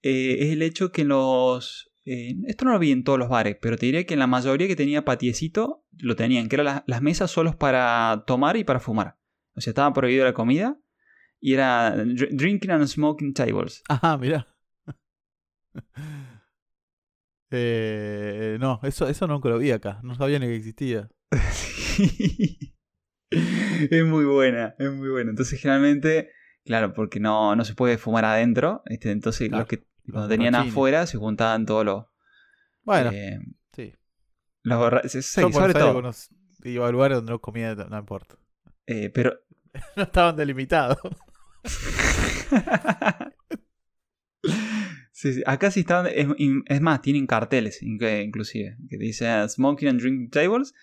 es 0.02 0.52
el 0.52 0.62
hecho 0.62 0.92
que 0.92 1.04
los 1.04 1.85
eh, 2.06 2.36
esto 2.46 2.64
no 2.64 2.72
lo 2.72 2.78
vi 2.78 2.92
en 2.92 3.02
todos 3.02 3.18
los 3.18 3.28
bares, 3.28 3.56
pero 3.60 3.76
te 3.76 3.86
diría 3.86 4.06
que 4.06 4.14
en 4.14 4.20
la 4.20 4.28
mayoría 4.28 4.68
que 4.68 4.76
tenía 4.76 5.04
patiecito 5.04 5.84
lo 5.98 6.14
tenían, 6.14 6.48
que 6.48 6.54
eran 6.54 6.84
las 6.86 7.02
mesas 7.02 7.32
solos 7.32 7.56
para 7.56 8.22
tomar 8.28 8.56
y 8.56 8.62
para 8.62 8.78
fumar. 8.78 9.18
O 9.56 9.60
sea, 9.60 9.72
estaba 9.72 9.92
prohibido 9.92 10.24
la 10.24 10.32
comida 10.32 10.78
y 11.40 11.54
era 11.54 11.96
drinking 11.96 12.70
and 12.70 12.86
smoking 12.86 13.34
tables. 13.34 13.82
Ajá, 13.88 14.16
mira. 14.18 14.46
eh, 17.50 18.56
no, 18.60 18.78
eso, 18.84 19.08
eso 19.08 19.26
nunca 19.26 19.48
lo 19.48 19.58
vi 19.58 19.72
acá. 19.72 19.98
No 20.04 20.14
sabía 20.14 20.38
ni 20.38 20.46
que 20.46 20.54
existía. 20.54 21.10
es 23.30 24.04
muy 24.04 24.26
buena, 24.26 24.76
es 24.78 24.92
muy 24.92 25.08
buena. 25.08 25.30
Entonces, 25.30 25.60
generalmente, 25.60 26.30
claro, 26.64 26.92
porque 26.92 27.18
no, 27.18 27.56
no 27.56 27.64
se 27.64 27.74
puede 27.74 27.98
fumar 27.98 28.24
adentro. 28.24 28.82
Este, 28.86 29.10
entonces, 29.10 29.50
los 29.50 29.66
que 29.66 29.84
cuando 30.10 30.28
tenían 30.28 30.54
afuera 30.54 31.06
se 31.06 31.18
juntaban 31.18 31.66
todos 31.66 31.84
los. 31.84 32.04
Bueno, 32.82 33.10
eh, 33.12 33.40
sí. 33.72 33.94
Los 34.62 35.12
sí, 35.12 35.22
sobre 35.22 35.74
todo. 35.74 36.10
iba 36.64 36.88
a 36.88 36.92
lugares 36.92 37.18
donde 37.18 37.32
no 37.32 37.40
comía, 37.40 37.74
no 37.74 37.98
importa. 37.98 38.36
Eh, 38.86 39.10
pero. 39.10 39.40
no 39.96 40.04
estaban 40.04 40.36
delimitados. 40.36 40.98
sí, 45.12 45.34
sí, 45.34 45.42
acá 45.46 45.70
sí 45.70 45.80
estaban. 45.80 46.10
Es, 46.12 46.80
más, 46.80 47.02
tienen 47.02 47.26
carteles, 47.26 47.82
inclusive, 47.82 48.76
que 48.88 48.96
dice 48.98 49.48
Smoking 49.48 49.88
and 49.88 50.00
Drinking 50.00 50.30
Tables. 50.30 50.74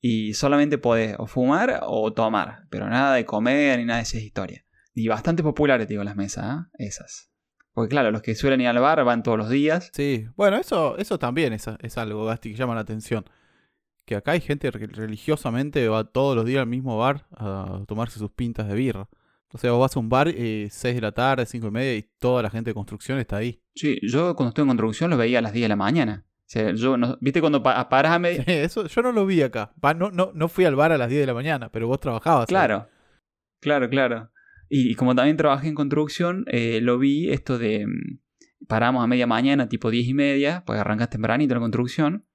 Y 0.00 0.34
solamente 0.34 0.76
podés 0.76 1.16
o 1.18 1.26
fumar 1.26 1.80
o 1.82 2.12
tomar, 2.12 2.66
pero 2.68 2.90
nada 2.90 3.14
de 3.14 3.24
comer 3.24 3.78
ni 3.78 3.86
nada 3.86 4.00
de 4.00 4.02
esa 4.02 4.18
historia. 4.18 4.62
Y 4.94 5.08
bastante 5.08 5.42
populares, 5.42 5.88
digo, 5.88 6.04
las 6.04 6.14
mesas, 6.14 6.66
¿eh? 6.78 6.86
esas. 6.86 7.30
Porque 7.74 7.90
claro, 7.90 8.12
los 8.12 8.22
que 8.22 8.36
suelen 8.36 8.60
ir 8.60 8.68
al 8.68 8.78
bar 8.78 9.04
van 9.04 9.22
todos 9.24 9.36
los 9.36 9.50
días. 9.50 9.90
Sí, 9.92 10.26
bueno, 10.36 10.56
eso, 10.56 10.96
eso 10.96 11.18
también 11.18 11.52
es, 11.52 11.66
es 11.80 11.98
algo, 11.98 12.24
Gasti, 12.24 12.52
que 12.52 12.56
llama 12.56 12.74
la 12.74 12.82
atención. 12.82 13.24
Que 14.06 14.16
acá 14.16 14.32
hay 14.32 14.40
gente 14.40 14.70
que 14.70 14.86
religiosamente 14.86 15.88
va 15.88 16.04
todos 16.04 16.36
los 16.36 16.44
días 16.44 16.60
al 16.60 16.68
mismo 16.68 16.96
bar 16.98 17.26
a 17.36 17.82
tomarse 17.88 18.18
sus 18.18 18.30
pintas 18.30 18.68
de 18.68 18.74
birra. 18.74 19.08
O 19.52 19.58
sea, 19.58 19.72
vos 19.72 19.80
vas 19.80 19.96
a 19.96 20.00
un 20.00 20.08
bar 20.08 20.28
eh, 20.28 20.68
6 20.70 20.94
de 20.94 21.00
la 21.00 21.12
tarde, 21.12 21.46
5 21.46 21.66
y 21.66 21.70
media 21.70 21.96
y 21.96 22.02
toda 22.18 22.42
la 22.42 22.50
gente 22.50 22.70
de 22.70 22.74
construcción 22.74 23.18
está 23.18 23.36
ahí. 23.38 23.60
Sí, 23.74 23.98
yo 24.02 24.34
cuando 24.36 24.48
estoy 24.50 24.62
en 24.62 24.68
construcción 24.68 25.10
lo 25.10 25.16
veía 25.16 25.38
a 25.38 25.42
las 25.42 25.52
10 25.52 25.64
de 25.64 25.68
la 25.68 25.76
mañana. 25.76 26.24
O 26.26 26.46
sea, 26.46 26.72
yo 26.72 26.96
¿Viste 27.20 27.40
cuando 27.40 27.62
paras 27.62 28.12
a 28.12 28.18
media? 28.18 28.44
eso, 28.46 28.86
yo 28.86 29.02
no 29.02 29.10
lo 29.12 29.26
vi 29.26 29.42
acá. 29.42 29.72
no, 29.96 30.10
no, 30.10 30.30
no 30.34 30.48
fui 30.48 30.64
al 30.64 30.76
bar 30.76 30.92
a 30.92 30.98
las 30.98 31.08
10 31.08 31.22
de 31.22 31.26
la 31.26 31.34
mañana, 31.34 31.70
pero 31.70 31.88
vos 31.88 31.98
trabajabas. 31.98 32.46
Claro, 32.46 32.88
claro, 33.60 33.88
claro. 33.88 34.30
Y, 34.68 34.94
como 34.94 35.14
también 35.14 35.36
trabajé 35.36 35.68
en 35.68 35.74
construcción, 35.74 36.44
eh, 36.48 36.80
lo 36.82 36.98
vi 36.98 37.30
esto 37.30 37.58
de... 37.58 37.86
Mm, 37.86 38.18
paramos 38.66 39.04
a 39.04 39.06
media 39.06 39.26
mañana, 39.26 39.68
tipo 39.68 39.90
10 39.90 40.08
y 40.08 40.14
media, 40.14 40.64
pues 40.66 40.80
arrancas 40.80 41.10
tempranito 41.10 41.54
la 41.54 41.60
construcción. 41.60 42.26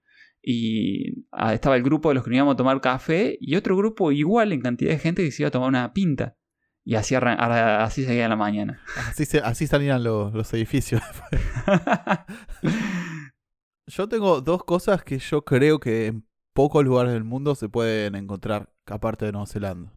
Y 0.42 1.26
ah, 1.32 1.54
estaba 1.54 1.76
el 1.76 1.84
grupo 1.84 2.10
de 2.10 2.16
los 2.16 2.24
que 2.24 2.34
íbamos 2.34 2.54
a 2.54 2.58
tomar 2.58 2.80
café 2.82 3.38
y 3.42 3.56
otro 3.56 3.76
grupo 3.76 4.12
igual 4.12 4.54
en 4.54 4.62
cantidad 4.62 4.92
de 4.92 5.00
gente 5.00 5.24
que 5.24 5.32
se 5.32 5.44
iba 5.44 5.48
a 5.48 5.52
tomar 5.52 5.70
una 5.70 5.92
pinta. 5.92 6.38
Y 6.86 6.96
así, 6.96 7.16
así 7.16 8.06
seguía 8.06 8.30
la 8.30 8.36
mañana. 8.36 8.82
Así, 8.96 9.26
así 9.44 9.68
salían 9.68 10.04
los, 10.04 10.34
los 10.34 10.54
edificios. 10.54 11.02
yo 13.88 14.08
tengo 14.08 14.42
dos 14.42 14.64
cosas 14.64 15.04
que 15.04 15.20
yo 15.20 15.44
creo 15.44 15.80
que 15.80 16.08
en 16.08 16.26
pocos 16.54 16.84
lugares 16.84 17.14
del 17.14 17.26
mundo 17.26 17.54
se 17.56 17.70
pueden 17.70 18.16
encontrar, 18.16 18.72
aparte 18.86 19.26
de 19.26 19.34
Nueva 19.34 19.48
Zelanda. 19.48 19.92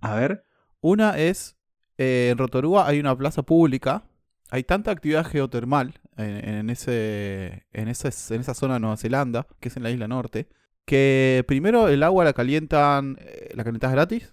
A 0.00 0.14
ver. 0.14 0.44
Una 0.80 1.18
es 1.18 1.56
eh, 1.98 2.28
en 2.30 2.38
Rotorua 2.38 2.86
hay 2.86 3.00
una 3.00 3.16
plaza 3.16 3.42
pública. 3.42 4.04
Hay 4.50 4.62
tanta 4.62 4.90
actividad 4.90 5.26
geotermal 5.26 6.00
en, 6.16 6.70
ese, 6.70 7.66
en, 7.72 7.88
esa, 7.88 8.10
en 8.34 8.40
esa 8.40 8.54
zona 8.54 8.74
de 8.74 8.80
Nueva 8.80 8.96
Zelanda, 8.96 9.46
que 9.58 9.68
es 9.68 9.76
en 9.76 9.82
la 9.82 9.90
isla 9.90 10.06
norte, 10.06 10.48
que 10.84 11.44
primero 11.48 11.88
el 11.88 12.02
agua 12.02 12.24
la 12.24 12.34
calientan, 12.34 13.16
eh, 13.20 13.52
la 13.54 13.64
calientas 13.64 13.92
gratis. 13.92 14.32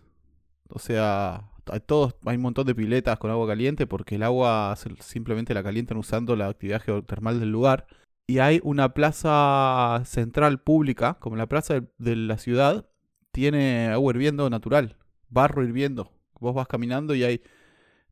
O 0.69 0.79
sea, 0.79 1.49
hay, 1.71 1.79
todos, 1.79 2.15
hay 2.25 2.35
un 2.35 2.43
montón 2.43 2.67
de 2.67 2.75
piletas 2.75 3.17
con 3.19 3.31
agua 3.31 3.47
caliente 3.47 3.87
porque 3.87 4.15
el 4.15 4.23
agua 4.23 4.75
simplemente 4.99 5.53
la 5.53 5.63
calientan 5.63 5.97
usando 5.97 6.35
la 6.35 6.47
actividad 6.47 6.81
geotermal 6.81 7.39
del 7.39 7.51
lugar. 7.51 7.87
Y 8.27 8.39
hay 8.39 8.61
una 8.63 8.93
plaza 8.93 10.03
central 10.05 10.61
pública, 10.61 11.15
como 11.19 11.35
la 11.35 11.47
plaza 11.47 11.81
de 11.97 12.15
la 12.15 12.37
ciudad, 12.37 12.85
tiene 13.31 13.87
agua 13.87 14.11
hirviendo 14.11 14.49
natural, 14.49 14.97
barro 15.29 15.63
hirviendo. 15.63 16.11
Vos 16.41 16.55
vas 16.55 16.67
caminando 16.67 17.15
y 17.15 17.23
hay 17.23 17.41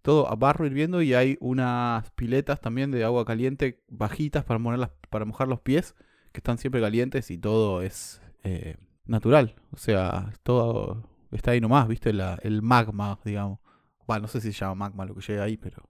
todo 0.01 0.31
a 0.31 0.35
barro 0.35 0.65
hirviendo 0.65 1.01
y 1.01 1.13
hay 1.13 1.37
unas 1.41 2.09
piletas 2.11 2.61
también 2.61 2.91
de 2.91 3.03
agua 3.03 3.25
caliente 3.25 3.83
bajitas 3.89 4.45
para, 4.45 4.59
mojar 4.59 4.93
para 5.09 5.25
mojar 5.25 5.47
los 5.47 5.59
pies, 5.59 5.95
que 6.31 6.39
están 6.39 6.57
siempre 6.57 6.79
calientes 6.79 7.31
y 7.31 7.37
todo 7.37 7.81
es 7.81 8.21
eh, 8.43 8.77
natural. 9.05 9.55
O 9.71 9.77
sea, 9.77 10.31
todo 10.43 11.09
está 11.31 11.51
ahí 11.51 11.59
nomás, 11.59 11.87
¿viste? 11.87 12.13
La, 12.13 12.39
el 12.43 12.61
magma, 12.61 13.19
digamos. 13.25 13.59
Bueno, 14.07 14.23
no 14.23 14.27
sé 14.27 14.41
si 14.41 14.53
se 14.53 14.59
llama 14.59 14.75
magma 14.75 15.05
lo 15.05 15.15
que 15.15 15.21
llega 15.21 15.43
ahí, 15.43 15.57
pero... 15.57 15.89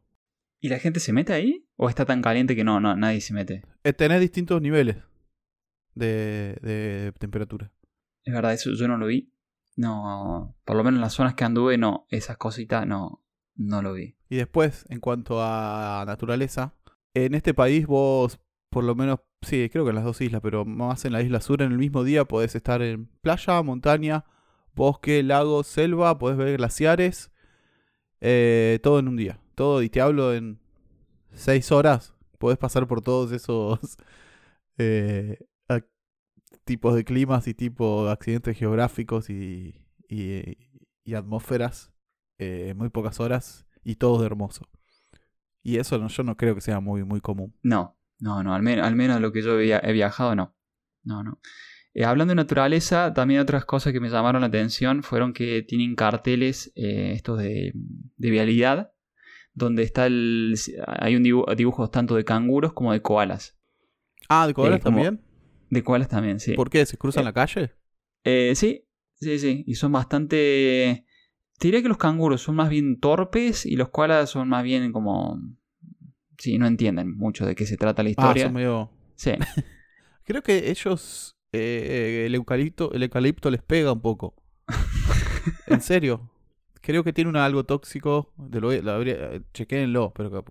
¿Y 0.62 0.70
la 0.70 0.80
gente 0.80 1.00
se 1.00 1.14
mete 1.14 1.34
ahí? 1.34 1.66
¿O 1.78 1.88
está 1.88 2.06
tan 2.06 2.22
caliente 2.22 2.56
que 2.56 2.64
no, 2.64 2.80
no 2.80 2.96
nadie 2.96 3.22
se 3.22 3.34
mete? 3.34 3.64
Eh, 3.84 3.94
tenés 3.94 4.20
distintos 4.20 4.62
niveles 4.62 4.98
de, 5.94 6.58
de 6.62 7.14
temperatura. 7.18 7.72
Es 8.26 8.34
verdad, 8.34 8.54
eso 8.54 8.72
yo 8.74 8.88
no 8.88 8.98
lo 8.98 9.06
vi. 9.06 9.32
No, 9.76 10.56
por 10.66 10.76
lo 10.76 10.84
menos 10.84 10.98
en 10.98 11.02
las 11.02 11.14
zonas 11.14 11.36
que 11.36 11.46
anduve, 11.46 11.78
no, 11.78 12.06
esas 12.10 12.38
cositas 12.38 12.86
no, 12.86 13.24
no 13.56 13.82
lo 13.82 13.94
vi. 13.94 14.16
Y 14.30 14.38
después, 14.38 14.86
en 14.90 15.00
cuanto 15.00 15.42
a 15.42 16.04
naturaleza, 16.06 16.74
en 17.14 17.36
este 17.36 17.54
país 17.54 17.88
vos, 17.88 18.40
por 18.70 18.84
lo 18.84 18.96
menos, 18.96 19.20
sí, 19.42 19.70
creo 19.72 19.84
que 19.84 19.90
en 19.90 19.96
las 19.96 20.06
dos 20.06 20.22
islas, 20.22 20.42
pero 20.42 20.66
más 20.66 21.06
en 21.06 21.14
la 21.14 21.22
isla 21.22 21.42
sur, 21.42 21.62
en 21.62 21.72
el 21.72 21.78
mismo 21.78 22.04
día 22.04 22.26
podés 22.26 22.56
estar 22.56 22.82
en 22.82 23.08
playa, 23.22 23.62
montaña, 23.64 24.26
bosque, 24.76 25.24
lago, 25.24 25.64
selva, 25.64 26.18
podés 26.20 26.38
ver 26.38 26.58
glaciares, 26.58 27.32
eh, 28.22 28.80
todo 28.84 29.00
en 29.00 29.08
un 29.08 29.18
día. 29.18 29.40
Todo, 29.56 29.82
y 29.82 29.90
te 29.90 30.02
hablo 30.02 30.34
en 30.34 30.60
seis 31.34 31.72
horas, 31.72 32.16
podés 32.38 32.58
pasar 32.58 32.88
por 32.88 33.02
todos 33.02 33.32
esos 33.32 33.98
eh, 34.78 35.38
tipos 36.70 36.94
de 36.94 37.04
climas 37.04 37.48
y 37.48 37.56
tipos 37.56 38.06
de 38.06 38.12
accidentes 38.12 38.56
geográficos 38.56 39.32
y, 39.32 39.74
y, 40.08 41.16
atmósferas 41.16 41.92
en 42.38 42.70
eh, 42.70 42.74
muy 42.76 42.90
pocas 42.90 43.20
horas 43.20 43.66
y 43.84 43.96
todo 43.96 44.24
hermoso. 44.24 44.70
Y 45.64 45.78
eso 45.78 45.98
no, 45.98 46.10
yo 46.10 46.22
no 46.22 46.38
creo 46.38 46.54
que 46.54 46.62
sea 46.62 46.80
muy, 46.80 47.04
muy 47.04 47.22
común. 47.22 47.56
No, 47.64 47.98
no, 48.20 48.44
no, 48.44 48.54
al, 48.54 48.62
menos 48.62 48.86
al 48.86 48.96
menos 48.96 49.20
lo 49.20 49.32
que 49.32 49.42
yo 49.42 49.60
he, 49.60 49.94
viajado, 49.94 50.36
no. 50.36 50.56
No, 51.04 51.24
no. 51.24 51.40
Eh, 51.96 52.06
hablando 52.06 52.34
de 52.34 52.36
naturaleza, 52.36 53.16
también 53.16 53.42
otras 53.42 53.66
cosas 53.66 53.92
que 53.92 54.00
me 54.00 54.10
llamaron 54.10 54.42
la 54.42 54.48
atención 54.48 55.02
fueron 55.02 55.34
que 55.34 55.64
tienen 55.64 55.96
carteles, 55.96 56.72
eh, 56.76 57.14
estos 57.16 57.40
de, 57.40 57.72
de, 58.16 58.30
vialidad, 58.30 58.92
donde 59.56 59.82
está 59.82 60.06
el. 60.06 60.54
Hay 60.86 61.16
un 61.16 61.24
dibujo, 61.24 61.56
dibujos 61.56 61.90
tanto 61.90 62.16
de 62.16 62.24
canguros 62.24 62.74
como 62.74 62.94
de 62.94 63.02
koalas. 63.02 63.58
Ah, 64.30 64.46
de 64.46 64.54
koalas 64.54 64.82
también. 64.82 65.20
De 65.70 65.84
koalas 65.84 66.10
también, 66.10 66.40
sí. 66.40 66.54
¿Por 66.54 66.70
qué? 66.70 66.86
¿Se 66.86 66.98
cruzan 66.98 67.26
la 67.26 67.34
calle? 67.34 67.72
sí, 68.24 68.86
sí, 69.16 69.40
sí. 69.40 69.64
Y 69.68 69.76
son 69.76 69.92
bastante 69.92 71.06
te 71.60 71.68
diría 71.68 71.82
que 71.82 71.90
los 71.90 71.98
canguros 71.98 72.42
son 72.42 72.56
más 72.56 72.70
bien 72.70 73.02
torpes 73.02 73.66
y 73.66 73.76
los 73.76 73.90
koalas 73.90 74.30
son 74.30 74.48
más 74.48 74.64
bien 74.64 74.94
como... 74.94 75.40
Sí, 76.38 76.58
no 76.58 76.66
entienden 76.66 77.18
mucho 77.18 77.46
de 77.46 77.54
qué 77.54 77.66
se 77.66 77.76
trata 77.76 78.02
la 78.02 78.08
ah, 78.08 78.12
historia. 78.12 78.44
Ah, 78.44 78.48
son 78.48 78.54
medio... 78.54 78.92
Sí. 79.16 79.32
Creo 80.24 80.42
que 80.42 80.72
ellos... 80.72 81.36
Eh, 81.52 82.24
el, 82.28 82.36
eucalipto, 82.36 82.94
el 82.94 83.04
eucalipto 83.04 83.52
les 83.52 83.62
pega 83.62 83.92
un 83.92 84.00
poco. 84.00 84.36
en 85.68 85.82
serio. 85.82 86.32
Creo 86.80 87.04
que 87.04 87.12
tiene 87.12 87.38
algo 87.38 87.66
tóxico. 87.66 88.32
De 88.38 88.62
lo, 88.62 88.72
chequéenlo. 89.54 90.14
Pero, 90.16 90.46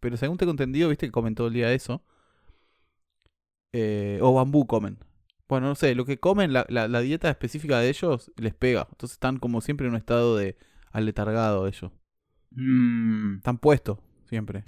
pero 0.00 0.16
según 0.16 0.38
tengo 0.38 0.50
entendido, 0.50 0.88
viste 0.88 1.06
que 1.06 1.12
comentó 1.12 1.46
el 1.46 1.52
día 1.52 1.72
eso. 1.72 2.02
Eh, 3.72 4.18
o 4.22 4.34
bambú 4.34 4.66
comen. 4.66 4.98
Bueno, 5.48 5.68
no 5.68 5.74
sé, 5.74 5.94
lo 5.94 6.04
que 6.04 6.18
comen, 6.18 6.52
la, 6.52 6.66
la, 6.68 7.00
dieta 7.00 7.30
específica 7.30 7.78
de 7.78 7.88
ellos 7.88 8.30
les 8.36 8.54
pega. 8.54 8.86
Entonces 8.90 9.14
están 9.14 9.38
como 9.38 9.62
siempre 9.62 9.86
en 9.86 9.94
un 9.94 9.98
estado 9.98 10.36
de 10.36 10.58
aletargado 10.92 11.66
ellos. 11.66 11.90
Mm. 12.50 13.36
Están 13.36 13.58
puestos, 13.58 13.98
siempre. 14.26 14.64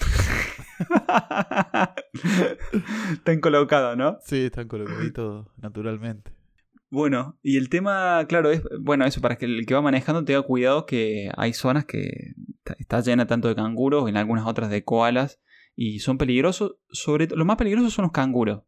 están 3.12 3.40
colocados, 3.40 3.96
¿no? 3.96 4.18
Sí, 4.22 4.46
están 4.46 4.68
colocaditos 4.68 5.46
naturalmente. 5.58 6.32
Bueno, 6.88 7.38
y 7.42 7.58
el 7.58 7.68
tema, 7.68 8.24
claro, 8.26 8.50
es, 8.50 8.62
bueno, 8.80 9.04
eso 9.04 9.20
para 9.20 9.36
que 9.36 9.44
el 9.44 9.66
que 9.66 9.74
va 9.74 9.82
manejando 9.82 10.24
tenga 10.24 10.42
cuidado 10.42 10.86
que 10.86 11.30
hay 11.36 11.52
zonas 11.52 11.84
que 11.84 12.32
está 12.78 13.00
llena 13.00 13.26
tanto 13.26 13.48
de 13.48 13.54
canguros, 13.54 14.08
en 14.08 14.16
algunas 14.16 14.46
otras 14.46 14.70
de 14.70 14.82
koalas, 14.82 15.40
y 15.76 16.00
son 16.00 16.18
peligrosos, 16.18 16.76
sobre 16.90 17.28
lo 17.28 17.44
más 17.44 17.56
peligrosos 17.56 17.92
son 17.92 18.04
los 18.04 18.12
canguros 18.12 18.62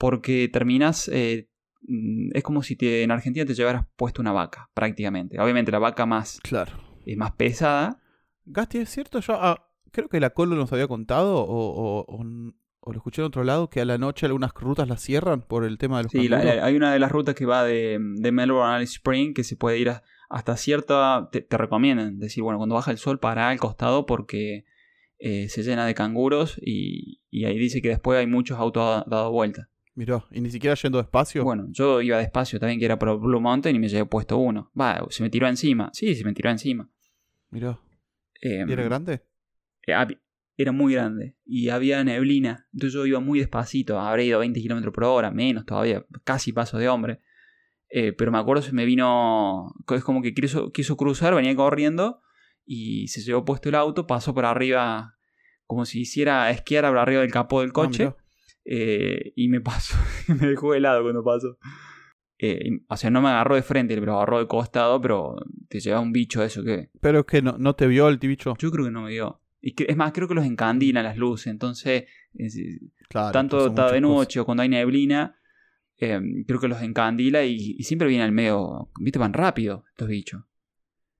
porque 0.00 0.48
terminas... 0.48 1.08
Eh, 1.12 1.50
mm, 1.82 2.30
es 2.32 2.42
como 2.42 2.62
si 2.62 2.74
te, 2.74 3.02
en 3.02 3.10
Argentina 3.10 3.44
te 3.44 3.54
llevaras 3.54 3.84
puesto 3.96 4.22
una 4.22 4.32
vaca, 4.32 4.70
prácticamente. 4.72 5.38
Obviamente 5.38 5.70
la 5.70 5.78
vaca 5.78 6.06
más, 6.06 6.40
claro. 6.40 6.72
es 7.04 7.18
más 7.18 7.32
pesada. 7.32 8.00
Gasti, 8.46 8.78
¿es 8.78 8.88
cierto? 8.88 9.20
Yo 9.20 9.34
ah, 9.34 9.70
creo 9.92 10.08
que 10.08 10.18
la 10.18 10.30
Colo 10.30 10.56
nos 10.56 10.72
había 10.72 10.88
contado 10.88 11.36
o, 11.36 12.06
o, 12.08 12.24
lo 12.24 12.96
escuché 12.96 13.20
en 13.20 13.26
otro 13.26 13.44
lado 13.44 13.68
que 13.68 13.82
a 13.82 13.84
la 13.84 13.98
noche 13.98 14.24
algunas 14.24 14.52
rutas 14.54 14.88
las 14.88 15.02
cierran 15.02 15.42
por 15.42 15.64
el 15.64 15.76
tema 15.76 15.98
de 15.98 16.04
los 16.04 16.12
Sí, 16.12 16.32
hay 16.32 16.74
una 16.74 16.92
de 16.92 16.98
las 16.98 17.12
rutas 17.12 17.34
que 17.34 17.44
va 17.44 17.62
de, 17.62 17.98
de 18.00 18.32
Melbourne 18.32 18.72
a 18.72 18.76
Alice 18.76 18.94
Spring 18.94 19.34
que 19.34 19.44
se 19.44 19.56
puede 19.56 19.78
ir 19.78 19.92
hasta 20.30 20.56
cierta... 20.56 21.28
Te, 21.30 21.46
recomiendan 21.50 22.18
decir, 22.18 22.42
bueno, 22.42 22.56
cuando 22.56 22.74
baja 22.74 22.90
el 22.90 22.96
sol 22.96 23.20
para 23.20 23.50
al 23.50 23.60
costado 23.60 24.06
porque 24.06 24.64
eh, 25.18 25.50
se 25.50 25.62
llena 25.62 25.84
de 25.84 25.94
canguros 25.94 26.58
y, 26.58 27.20
y, 27.30 27.44
ahí 27.44 27.58
dice 27.58 27.82
que 27.82 27.90
después 27.90 28.18
hay 28.18 28.26
muchos 28.26 28.58
autos 28.58 29.04
dado 29.06 29.30
vuelta. 29.30 29.68
Mirá, 30.00 30.24
¿y 30.30 30.40
ni 30.40 30.50
siquiera 30.50 30.74
yendo 30.76 30.96
despacio? 30.96 31.44
Bueno, 31.44 31.66
yo 31.68 32.00
iba 32.00 32.16
despacio 32.16 32.58
también, 32.58 32.78
que 32.78 32.86
era 32.86 32.98
por 32.98 33.20
Blue 33.20 33.38
Mountain, 33.38 33.76
y 33.76 33.78
me 33.78 33.86
llevé 33.86 34.06
puesto 34.06 34.38
uno. 34.38 34.72
Va, 34.74 35.06
se 35.10 35.22
me 35.22 35.28
tiró 35.28 35.46
encima. 35.46 35.90
Sí, 35.92 36.14
se 36.14 36.24
me 36.24 36.32
tiró 36.32 36.48
encima. 36.48 36.88
Mirá. 37.50 37.78
Em, 38.40 38.66
¿Y 38.66 38.72
era 38.72 38.82
grande? 38.84 39.22
Eh, 39.86 39.92
era 40.56 40.72
muy 40.72 40.94
grande. 40.94 41.36
Y 41.44 41.68
había 41.68 42.02
neblina. 42.02 42.66
Entonces 42.72 42.94
yo 42.94 43.04
iba 43.04 43.20
muy 43.20 43.40
despacito. 43.40 44.00
Habré 44.00 44.24
ido 44.24 44.38
20 44.38 44.58
kilómetros 44.62 44.94
por 44.94 45.04
hora, 45.04 45.30
menos 45.30 45.66
todavía. 45.66 46.06
Casi 46.24 46.54
paso 46.54 46.78
de 46.78 46.88
hombre. 46.88 47.20
Eh, 47.90 48.14
pero 48.14 48.32
me 48.32 48.38
acuerdo 48.38 48.62
se 48.62 48.72
me 48.72 48.86
vino. 48.86 49.74
Es 49.94 50.02
como 50.02 50.22
que 50.22 50.32
quiso, 50.32 50.72
quiso 50.72 50.96
cruzar, 50.96 51.34
venía 51.34 51.54
corriendo. 51.54 52.22
Y 52.64 53.08
se 53.08 53.20
llevó 53.20 53.44
puesto 53.44 53.68
el 53.68 53.74
auto, 53.74 54.06
pasó 54.06 54.32
por 54.32 54.46
arriba. 54.46 55.18
Como 55.66 55.84
si 55.84 56.00
hiciera 56.00 56.50
esquiar 56.50 56.86
por 56.86 56.96
arriba 56.96 57.20
del 57.20 57.30
capó 57.30 57.60
del 57.60 57.68
ah, 57.68 57.74
coche. 57.74 58.14
Eh, 58.64 59.32
y 59.36 59.48
me 59.48 59.60
pasó, 59.60 59.96
me 60.28 60.48
dejó 60.48 60.74
helado 60.74 61.02
cuando 61.02 61.24
pasó. 61.24 61.58
Eh, 62.42 62.80
o 62.88 62.96
sea, 62.96 63.10
no 63.10 63.20
me 63.20 63.28
agarró 63.28 63.54
de 63.54 63.62
frente, 63.62 63.98
pero 63.98 64.16
agarró 64.16 64.38
de 64.38 64.46
costado, 64.46 65.00
pero 65.00 65.36
te 65.68 65.78
lleva 65.78 66.00
un 66.00 66.12
bicho 66.12 66.42
eso 66.42 66.64
que... 66.64 66.88
Pero 67.00 67.20
es 67.20 67.26
que 67.26 67.42
no, 67.42 67.58
no 67.58 67.74
te 67.74 67.86
vio 67.86 68.08
el 68.08 68.16
bicho. 68.16 68.54
Yo 68.58 68.70
creo 68.70 68.86
que 68.86 68.90
no 68.90 69.02
me 69.02 69.10
vio. 69.10 69.42
Y 69.60 69.74
es 69.86 69.96
más, 69.96 70.12
creo 70.12 70.26
que 70.26 70.34
los 70.34 70.46
encandila 70.46 71.02
las 71.02 71.18
luces, 71.18 71.48
entonces, 71.48 72.04
tanto 73.10 73.66
está 73.66 73.92
de 73.92 74.00
noche 74.00 74.40
o 74.40 74.46
cuando 74.46 74.62
hay 74.62 74.70
neblina, 74.70 75.36
em, 75.98 76.44
creo 76.44 76.58
que 76.58 76.68
los 76.68 76.80
encandila 76.80 77.44
y, 77.44 77.82
siempre 77.82 78.08
viene 78.08 78.24
al 78.24 78.32
medio, 78.32 78.90
viste, 78.98 79.18
van 79.18 79.34
rápido 79.34 79.84
estos 79.90 80.08
bichos. 80.08 80.44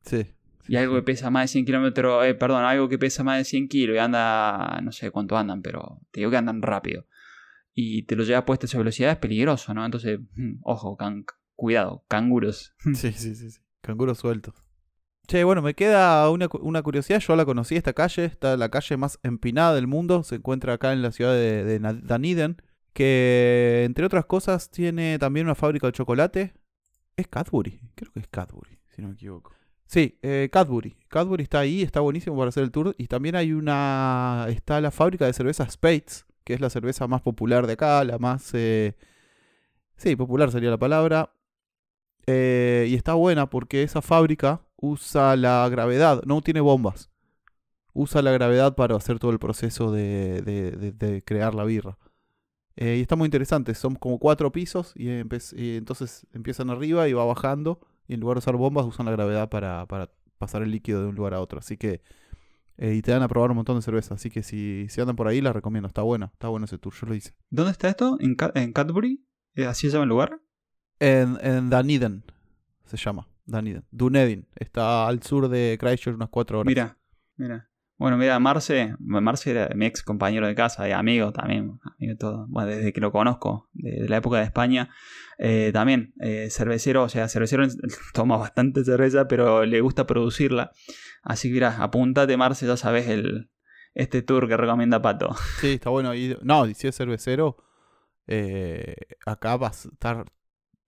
Sí. 0.01 0.25
Y 0.69 0.77
algo 0.77 0.95
que 0.95 1.03
pesa 1.03 1.29
más 1.29 1.45
de 1.45 1.49
100 1.49 1.67
kilómetros, 1.67 2.25
eh, 2.25 2.35
perdón, 2.35 2.65
algo 2.65 2.89
que 2.89 2.99
pesa 2.99 3.25
más 3.25 3.37
de 3.37 3.45
100 3.45 3.69
kilos 3.69 3.97
y 3.97 3.99
anda, 3.99 4.81
no 4.83 4.91
sé 4.93 5.11
cuánto 5.11 5.37
andan, 5.37 5.61
pero 5.61 6.01
te 6.11 6.21
digo 6.21 6.31
que 6.31 6.39
andan 6.39 6.63
rápido 6.63 7.05
y 7.75 8.03
te 8.03 8.17
lo 8.17 8.25
llevas 8.25 8.45
puesto 8.45 8.67
a 8.67 8.69
esa 8.69 8.79
velocidad 8.79 9.13
es 9.13 9.19
peligroso, 9.19 9.73
¿no? 9.75 9.85
Entonces, 9.85 10.21
mm, 10.35 10.61
ojo, 10.63 10.97
cuidado, 11.57 12.05
canguros. 12.09 12.75
Sí, 12.95 13.13
sí, 13.13 13.35
sí, 13.35 13.51
sí, 13.51 13.61
canguros 13.81 14.19
sueltos. 14.19 14.55
Che, 15.27 15.45
bueno, 15.45 15.63
me 15.63 15.75
queda 15.75 16.29
una, 16.29 16.49
curiosidad. 16.83 17.21
Yo 17.21 17.37
la 17.37 17.45
conocí, 17.45 17.77
esta 17.77 17.93
calle, 17.93 18.25
está 18.25 18.57
la 18.57 18.69
calle 18.69 18.97
más 18.97 19.21
empinada 19.23 19.77
del 19.77 19.87
mundo. 19.87 20.25
Se 20.25 20.37
encuentra 20.37 20.73
acá 20.73 20.93
en 20.93 21.03
la 21.03 21.13
ciudad 21.13 21.33
de, 21.33 21.63
de. 21.63 22.57
Que, 22.93 23.85
entre 23.87 24.05
otras 24.05 24.25
cosas, 24.25 24.73
tiene 24.73 25.21
también 25.21 25.47
una 25.47 25.55
fábrica 25.55 25.87
de 25.87 25.93
chocolate. 25.93 26.55
Es 27.17 27.29
Cadbury, 27.29 27.81
creo 27.95 28.13
que 28.13 28.19
es 28.19 28.27
Cadbury, 28.27 28.81
si 28.89 29.03
no 29.03 29.09
me 29.09 29.15
equivoco. 29.15 29.53
Sí, 29.87 30.19
eh, 30.23 30.49
Cadbury. 30.51 30.97
Cadbury 31.09 31.45
está 31.45 31.61
ahí, 31.61 31.83
está 31.83 32.01
buenísimo 32.01 32.37
para 32.37 32.49
hacer 32.49 32.65
el 32.65 32.73
tour. 32.73 32.95
Y 32.99 33.07
también 33.07 33.37
hay 33.37 33.53
una. 33.53 34.47
Está 34.49 34.81
la 34.81 34.91
fábrica 34.91 35.27
de 35.27 35.33
cerveza 35.33 35.71
Spades, 35.71 36.27
que 36.45 36.55
es 36.55 36.61
la 36.61 36.71
cerveza 36.71 37.07
más 37.07 37.23
popular 37.23 37.67
de 37.67 37.75
acá, 37.75 38.03
la 38.05 38.19
más... 38.19 38.51
Eh, 38.55 38.97
sí, 39.97 40.17
popular 40.17 40.51
sería 40.51 40.71
la 40.71 40.79
palabra. 40.79 41.33
Eh, 42.27 42.87
y 42.89 42.95
está 42.95 43.15
buena 43.15 43.49
porque 43.51 43.83
esa 43.83 44.03
fábrica 44.03 44.63
usa 44.77 45.37
la 45.37 45.69
gravedad, 45.69 46.23
no 46.25 46.41
tiene 46.43 46.61
bombas. 46.61 47.11
Usa 47.93 48.23
la 48.23 48.31
gravedad 48.31 48.75
para 48.77 48.97
hacer 48.97 49.19
todo 49.19 49.33
el 49.33 49.39
proceso 49.39 49.91
de, 49.93 50.43
de, 50.43 51.23
crear 51.25 51.55
la 51.55 51.65
birra. 51.65 51.99
Eh, 52.77 52.97
y 52.99 53.01
está 53.03 53.17
muy 53.17 53.27
interesante, 53.27 53.75
son 53.75 53.97
como 53.97 54.19
cuatro 54.19 54.53
pisos 54.53 54.95
y, 54.97 55.11
entonces 55.11 56.27
empiezan 56.33 56.71
arriba 56.71 57.09
y 57.09 57.13
va 57.13 57.25
bajando. 57.25 57.81
Y 58.07 58.15
en 58.15 58.21
lugar 58.21 58.37
de 58.37 58.41
usar 58.41 58.57
bombas 58.57 58.87
usan 58.87 59.07
la 59.07 59.13
gravedad 59.13 59.49
para, 59.49 59.87
para 59.87 60.11
pasar 60.39 60.63
el 60.63 60.71
líquido 60.71 61.03
de 61.03 61.09
un 61.09 61.15
lugar 61.15 61.35
a 61.35 61.41
otro. 61.41 61.59
Así 61.59 61.77
que 61.77 62.01
eh, 62.79 62.95
y 62.95 63.03
te 63.03 63.13
dan 63.13 63.23
a 63.23 63.29
probar 63.29 63.51
un 63.51 63.57
montón 63.57 63.77
de 63.77 63.83
cerveza. 63.83 64.15
Así 64.15 64.31
que 64.31 64.43
si, 64.43 64.87
si 64.89 65.01
andan 65.01 65.17
por 65.17 65.29
ahí, 65.29 65.41
la 65.41 65.53
recomiendo. 65.53 65.87
Está 65.89 66.03
bueno, 66.03 66.31
está 66.33 66.49
bueno 66.49 66.65
ese 66.65 66.79
tour. 66.79 66.95
Yo 66.95 67.07
lo 67.07 67.15
hice. 67.15 67.35
¿Dónde 67.51 67.73
está 67.73 67.89
esto? 67.89 68.17
¿En, 68.21 68.37
en 68.55 68.73
Cadbury? 68.73 69.25
¿Eh, 69.55 69.67
¿Así 69.67 69.89
se 69.89 69.93
llama 69.93 70.05
el 70.05 70.09
lugar? 70.09 70.41
En, 70.99 71.39
en 71.43 71.71
Dunedin. 71.71 72.25
se 72.85 72.97
llama. 72.97 73.29
Dunedin. 73.47 73.85
Dunedin. 73.91 74.47
Está 74.55 75.07
al 75.07 75.23
sur 75.23 75.49
de 75.49 75.77
Christchurch 75.81 76.17
unas 76.17 76.29
cuatro 76.29 76.61
horas. 76.61 76.69
Mira, 76.69 76.99
mira. 77.37 77.71
Bueno, 78.01 78.17
mira, 78.17 78.39
Marce, 78.41 78.95
Marce 78.99 79.51
era 79.51 79.69
mi 79.75 79.85
ex 79.85 80.03
compañero 80.03 80.47
de 80.47 80.55
casa 80.55 80.89
y 80.89 80.93
amigo 80.93 81.35
también, 81.35 81.79
amigo 81.85 82.13
de 82.13 82.17
todo. 82.17 82.47
Bueno, 82.49 82.71
desde 82.71 82.95
que 82.95 83.01
lo 83.03 83.13
conozco, 83.13 83.69
de, 83.75 84.09
la 84.09 84.17
época 84.17 84.39
de 84.39 84.45
España, 84.45 84.89
eh, 85.37 85.71
también 85.71 86.15
eh, 86.19 86.49
cervecero, 86.51 87.03
o 87.03 87.11
sea, 87.11 87.29
cervecero 87.29 87.67
toma 88.15 88.39
bastante 88.39 88.85
cerveza, 88.85 89.29
pero 89.29 89.67
le 89.67 89.83
gusta 89.83 90.07
producirla. 90.07 90.73
Así 91.23 91.49
que 91.49 91.55
mira, 91.55 91.77
apúntate 91.83 92.37
Marce, 92.37 92.67
ya 92.67 92.77
sabes 92.77 93.09
el, 93.09 93.51
este 93.95 94.23
tour 94.23 94.49
que 94.49 94.57
recomienda 94.57 95.03
Pato. 95.03 95.35
Sí, 95.61 95.73
está 95.73 95.91
bueno. 95.91 96.15
Y, 96.15 96.37
no, 96.43 96.67
si 96.67 96.89
es 96.89 96.97
cervecero, 96.97 97.57
eh, 98.27 98.95
acá 99.27 99.57
va 99.57 99.69
a 99.69 99.71
estar... 99.71 100.25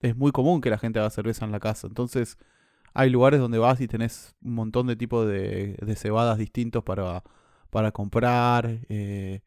Es 0.01 0.16
muy 0.16 0.33
común 0.33 0.61
que 0.61 0.71
la 0.71 0.79
gente 0.79 0.99
haga 0.99 1.11
cerveza 1.11 1.45
en 1.45 1.53
la 1.53 1.61
casa, 1.61 1.87
entonces 1.87 2.37
hay 2.95 3.09
lugares 3.11 3.40
donde 3.40 3.59
vas 3.59 3.81
y 3.81 3.88
tenés 3.88 4.35
un 4.42 4.55
montón 4.55 4.87
de 4.87 4.97
tipos 4.97 5.27
de, 5.27 5.77
cebadas 5.97 6.38
distintos 6.38 6.83
para, 6.83 7.23
para 7.71 7.92
comprar. 7.92 8.81
Eh, 8.88 9.40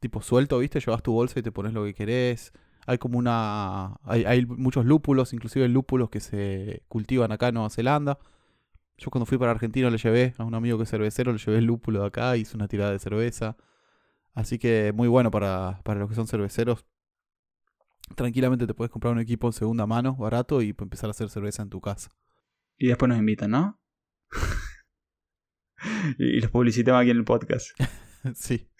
tipo 0.00 0.22
suelto, 0.22 0.58
¿viste? 0.58 0.80
Llevas 0.80 1.02
tu 1.02 1.12
bolsa 1.12 1.38
y 1.38 1.42
te 1.42 1.52
pones 1.52 1.72
lo 1.72 1.84
que 1.84 1.94
querés. 1.94 2.52
Hay 2.86 2.98
como 2.98 3.18
una... 3.18 3.96
Hay, 4.04 4.24
hay 4.24 4.46
muchos 4.46 4.84
lúpulos, 4.86 5.32
inclusive 5.32 5.68
lúpulos 5.68 6.10
que 6.10 6.20
se 6.20 6.82
cultivan 6.88 7.30
acá 7.32 7.48
en 7.48 7.54
Nueva 7.54 7.70
Zelanda. 7.70 8.18
Yo 9.02 9.10
cuando 9.10 9.26
fui 9.26 9.36
para 9.36 9.50
Argentina 9.50 9.90
le 9.90 9.98
llevé 9.98 10.32
a 10.38 10.44
un 10.44 10.54
amigo 10.54 10.78
que 10.78 10.84
es 10.84 10.90
cervecero, 10.90 11.32
le 11.32 11.38
llevé 11.38 11.58
el 11.58 11.64
lúpulo 11.64 12.02
de 12.02 12.06
acá, 12.06 12.36
hice 12.36 12.56
una 12.56 12.68
tirada 12.68 12.92
de 12.92 13.00
cerveza. 13.00 13.56
Así 14.32 14.60
que 14.60 14.92
muy 14.94 15.08
bueno 15.08 15.32
para, 15.32 15.80
para 15.82 15.98
los 15.98 16.08
que 16.08 16.14
son 16.14 16.28
cerveceros. 16.28 16.86
Tranquilamente 18.14 18.64
te 18.64 18.74
puedes 18.74 18.92
comprar 18.92 19.12
un 19.12 19.18
equipo 19.18 19.48
en 19.48 19.54
segunda 19.54 19.88
mano, 19.88 20.14
barato, 20.14 20.62
y 20.62 20.68
empezar 20.68 21.08
a 21.08 21.10
hacer 21.10 21.30
cerveza 21.30 21.64
en 21.64 21.70
tu 21.70 21.80
casa. 21.80 22.10
Y 22.78 22.86
después 22.86 23.08
nos 23.08 23.18
invitan, 23.18 23.50
¿no? 23.50 23.80
y 26.18 26.40
los 26.40 26.52
publicitamos 26.52 27.00
aquí 27.00 27.10
en 27.10 27.16
el 27.16 27.24
podcast. 27.24 27.70
sí. 28.36 28.70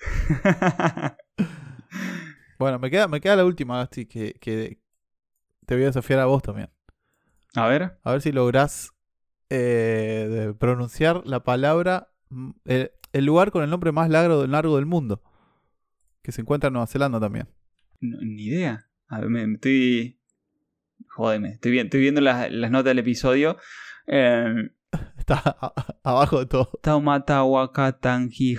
bueno, 2.61 2.79
me 2.79 2.93
queda, 2.93 3.09
me 3.09 3.21
queda 3.21 3.35
la 3.35 3.45
última, 3.45 3.79
Gasti, 3.79 4.07
que, 4.07 4.35
que 4.35 4.81
te 5.67 5.75
voy 5.75 5.83
a 5.83 5.87
desafiar 5.87 6.21
a 6.21 6.27
vos 6.27 6.45
también. 6.45 6.71
A 7.57 7.67
ver. 7.67 7.99
A 8.05 8.13
ver 8.13 8.23
si 8.23 8.31
lográs 8.31 8.93
eh, 9.55 10.55
pronunciar 10.59 11.23
la 11.27 11.43
palabra. 11.43 12.09
Mm, 12.31 12.51
el, 12.65 13.25
lugar 13.27 13.51
con 13.51 13.63
el 13.63 13.69
nombre 13.69 13.93
más 13.93 14.09
largo, 14.09 14.47
largo 14.47 14.77
del 14.77 14.87
mundo. 14.87 15.23
Que 16.23 16.33
se 16.33 16.41
encuentra 16.41 16.69
en 16.69 16.75
Nueva 16.75 16.87
Zelanda 16.87 17.21
también. 17.21 17.49
ni 18.01 18.45
idea. 18.45 18.89
A 19.09 19.21
ver, 19.21 19.29
me, 19.29 19.45
estoy. 19.53 20.19
Jódeme. 21.09 21.51
Estoy, 21.51 21.79
estoy 21.79 22.01
viendo 22.01 22.23
las, 22.23 22.51
las 22.51 22.71
notas 22.71 22.87
del 22.87 23.01
episodio. 23.01 23.59
Em, 24.07 24.71
Está 25.19 25.57
abajo 26.03 26.41
de 26.41 26.47
todo. 26.47 26.71
Taumata 26.81 27.45
wakatanji 27.45 28.57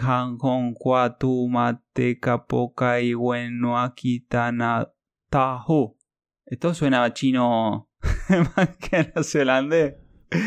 kwatu 0.75 1.49
mate 1.49 2.19
kapoka 2.19 2.99
y 3.01 3.13
bueno 3.13 3.79
akitana. 3.79 4.89
Esto 6.45 6.73
suena 6.73 7.03
a 7.03 7.13
chino 7.13 7.89
más 8.55 8.77
que 8.77 9.11
neozelandés. 9.15 10.02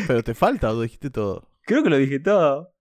Pero 0.07 0.23
te 0.23 0.33
falta 0.33 0.71
o 0.71 0.81
dijiste 0.81 1.09
todo. 1.09 1.49
Creo 1.61 1.83
que 1.83 1.89
lo 1.89 1.97
dije 1.97 2.19
todo. 2.19 2.73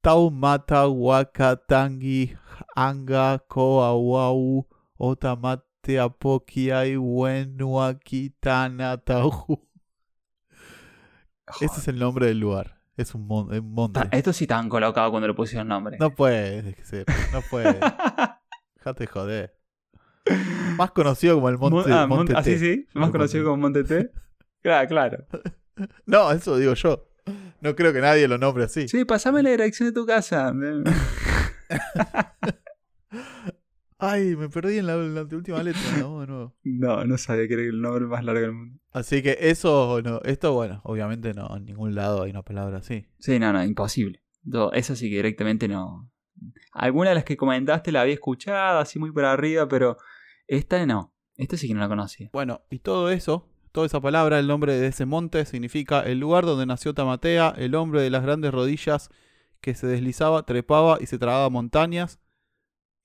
Taumata 0.00 0.86
wakatangi 0.88 2.36
anga 2.76 3.38
koawau 3.48 4.66
otamate 4.98 6.00
apokiai 6.00 6.96
wenu 6.96 7.80
akitana 7.80 8.98
tahu. 8.98 9.60
Ese 11.60 11.80
es 11.80 11.88
el 11.88 11.98
nombre 11.98 12.26
del 12.26 12.38
lugar. 12.40 12.80
Es 12.96 13.14
un, 13.14 13.26
monte. 13.26 14.00
Ah, 14.00 14.08
esto 14.12 14.32
sí 14.32 14.46
han 14.50 14.68
colocado 14.68 15.10
cuando 15.10 15.26
le 15.26 15.34
pusieron 15.34 15.68
nombre. 15.68 15.96
No 15.98 16.14
puede 16.14 16.76
ser. 16.84 17.06
No 17.32 17.40
puede. 17.50 17.80
Déjate 18.76 19.06
joder. 19.06 19.56
Más 20.76 20.90
conocido 20.92 21.34
como 21.34 21.48
el 21.48 21.58
Monte, 21.58 21.92
ah, 21.92 22.06
monte, 22.06 22.32
ah, 22.34 22.42
sí, 22.42 22.58
sí. 22.58 22.86
Más 22.94 23.10
conocido 23.10 23.44
como 23.44 23.56
Monte 23.58 23.84
T. 23.84 24.10
Claro, 24.62 24.88
claro. 24.88 25.26
No, 26.06 26.30
eso 26.32 26.56
digo 26.58 26.74
yo. 26.74 27.08
No 27.60 27.74
creo 27.74 27.92
que 27.92 28.00
nadie 28.00 28.28
lo 28.28 28.38
nombre 28.38 28.64
así. 28.64 28.88
Sí, 28.88 29.04
pasame 29.04 29.42
la 29.42 29.50
dirección 29.50 29.88
de 29.88 29.92
tu 29.92 30.06
casa. 30.06 30.52
Ay, 33.98 34.36
me 34.36 34.50
perdí 34.50 34.78
en 34.78 34.86
la, 34.86 34.96
última 35.22 35.62
letra, 35.62 35.80
¿no? 35.98 36.26
No, 36.62 37.04
no 37.04 37.16
sabía 37.16 37.48
que 37.48 37.54
era 37.54 37.62
el 37.62 37.80
nombre 37.80 38.04
más 38.06 38.22
largo 38.22 38.42
del 38.42 38.52
mundo. 38.52 38.78
Así 38.92 39.22
que 39.22 39.38
eso, 39.40 40.02
no, 40.02 40.20
esto, 40.24 40.52
bueno, 40.52 40.82
obviamente 40.84 41.32
no, 41.32 41.56
en 41.56 41.64
ningún 41.64 41.94
lado 41.94 42.24
hay 42.24 42.30
una 42.30 42.42
palabra 42.42 42.78
así. 42.78 43.06
Sí, 43.18 43.38
no, 43.38 43.52
no, 43.52 43.64
imposible. 43.64 44.22
esa 44.74 44.94
sí 44.94 45.08
que 45.08 45.16
directamente 45.16 45.68
no. 45.68 46.10
Alguna 46.72 47.10
de 47.10 47.14
las 47.14 47.24
que 47.24 47.38
comentaste 47.38 47.92
la 47.92 48.02
había 48.02 48.14
escuchado, 48.14 48.80
así 48.80 48.98
muy 48.98 49.10
por 49.10 49.24
arriba, 49.24 49.68
pero 49.68 49.96
esta 50.46 50.84
no. 50.84 51.14
Esta 51.36 51.56
sí 51.56 51.66
que 51.66 51.74
no 51.74 51.80
la 51.80 51.88
conocía. 51.88 52.28
Bueno, 52.32 52.62
y 52.70 52.80
todo 52.80 53.10
eso, 53.10 53.48
toda 53.74 53.86
esa 53.86 54.00
palabra, 54.00 54.38
el 54.38 54.46
nombre 54.46 54.74
de 54.74 54.86
ese 54.86 55.04
monte, 55.04 55.44
significa 55.46 56.00
el 56.02 56.20
lugar 56.20 56.46
donde 56.46 56.64
nació 56.64 56.94
Tamatea, 56.94 57.52
el 57.56 57.74
hombre 57.74 58.02
de 58.02 58.08
las 58.08 58.22
grandes 58.22 58.52
rodillas 58.52 59.10
que 59.60 59.74
se 59.74 59.88
deslizaba, 59.88 60.44
trepaba 60.44 60.98
y 61.00 61.06
se 61.06 61.18
tragaba 61.18 61.50
montañas 61.50 62.20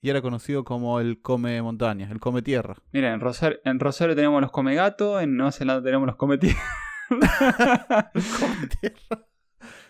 y 0.00 0.10
era 0.10 0.22
conocido 0.22 0.62
como 0.62 1.00
el 1.00 1.20
come 1.20 1.60
montañas, 1.60 2.12
el 2.12 2.20
come 2.20 2.40
tierra. 2.40 2.76
Mira, 2.92 3.12
en 3.12 3.18
Rosario, 3.18 3.58
en 3.64 3.80
Rosario 3.80 4.14
tenemos 4.14 4.40
los 4.40 4.52
come 4.52 4.76
gato, 4.76 5.18
en 5.18 5.36
Nueva 5.36 5.50
Zelanda 5.50 5.82
tenemos 5.82 6.06
los 6.06 6.14
come 6.14 6.38
tierra. 6.38 6.62
come 8.38 8.68
tierra. 8.80 9.26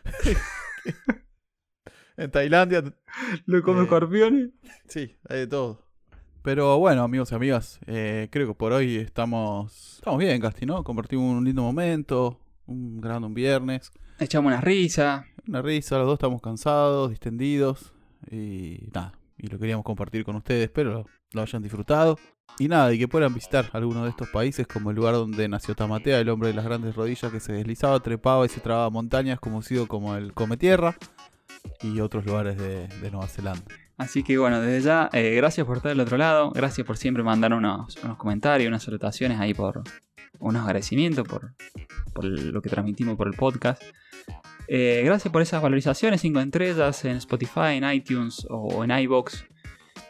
en 2.16 2.30
Tailandia. 2.30 2.84
¿Lo 3.44 3.62
come 3.62 3.80
eh, 3.80 3.82
escorpiones? 3.82 4.48
Sí, 4.88 5.14
hay 5.28 5.40
de 5.40 5.46
todo. 5.46 5.89
Pero 6.42 6.78
bueno, 6.78 7.02
amigos 7.02 7.32
y 7.32 7.34
amigas, 7.34 7.80
eh, 7.86 8.28
creo 8.30 8.48
que 8.48 8.54
por 8.54 8.72
hoy 8.72 8.96
estamos, 8.96 9.96
estamos 9.96 10.18
bien, 10.18 10.40
Casti, 10.40 10.66
¿no? 10.66 10.82
Compartimos 10.82 11.36
un 11.36 11.44
lindo 11.44 11.62
momento, 11.62 12.40
un 12.66 13.00
gran 13.00 13.24
un 13.24 13.34
viernes. 13.34 13.92
Echamos 14.18 14.50
una 14.50 14.60
risa. 14.60 15.26
Una 15.46 15.62
risa, 15.62 15.98
los 15.98 16.06
dos 16.06 16.14
estamos 16.14 16.40
cansados, 16.40 17.10
distendidos 17.10 17.92
y 18.30 18.88
nada, 18.92 19.12
y 19.38 19.48
lo 19.48 19.58
queríamos 19.58 19.84
compartir 19.84 20.24
con 20.24 20.36
ustedes. 20.36 20.64
Espero 20.64 21.06
lo 21.32 21.42
hayan 21.42 21.62
disfrutado. 21.62 22.18
Y 22.58 22.68
nada, 22.68 22.92
y 22.92 22.98
que 22.98 23.08
puedan 23.08 23.32
visitar 23.32 23.70
alguno 23.72 24.04
de 24.04 24.10
estos 24.10 24.28
países 24.28 24.66
como 24.66 24.90
el 24.90 24.96
lugar 24.96 25.14
donde 25.14 25.48
nació 25.48 25.74
Tamatea, 25.74 26.20
el 26.20 26.28
hombre 26.28 26.48
de 26.48 26.54
las 26.54 26.64
grandes 26.64 26.94
rodillas 26.94 27.32
que 27.32 27.40
se 27.40 27.52
deslizaba, 27.52 28.00
trepaba 28.00 28.44
y 28.44 28.48
se 28.48 28.60
trababa 28.60 28.90
montañas, 28.90 29.40
conocido 29.40 29.86
como 29.86 30.16
el 30.16 30.34
Come 30.34 30.56
Tierra, 30.56 30.96
y 31.80 32.00
otros 32.00 32.26
lugares 32.26 32.58
de, 32.58 32.88
Nueva 33.10 33.28
Zelanda. 33.28 33.64
Así 34.00 34.22
que 34.22 34.38
bueno, 34.38 34.62
desde 34.62 34.80
ya, 34.80 35.10
eh, 35.12 35.34
gracias 35.34 35.66
por 35.66 35.76
estar 35.76 35.90
del 35.90 36.00
otro 36.00 36.16
lado, 36.16 36.52
gracias 36.52 36.86
por 36.86 36.96
siempre 36.96 37.22
mandar 37.22 37.52
unos, 37.52 37.96
comentarios, 38.16 38.66
unas 38.66 38.82
salutaciones 38.82 39.38
ahí 39.38 39.52
por 39.52 39.82
unos 40.38 40.62
agradecimientos 40.62 41.28
por, 41.28 41.52
lo 42.24 42.62
que 42.62 42.70
transmitimos 42.70 43.18
por 43.18 43.26
el 43.28 43.34
podcast. 43.34 43.82
Eh, 44.68 45.02
gracias 45.04 45.30
por 45.30 45.42
esas 45.42 45.60
valorizaciones, 45.60 46.22
5 46.22 46.40
estrellas 46.40 47.04
en 47.04 47.16
Spotify, 47.16 47.74
en 47.74 47.92
iTunes 47.92 48.46
o 48.48 48.82
en 48.84 48.90
iBox. 48.90 49.44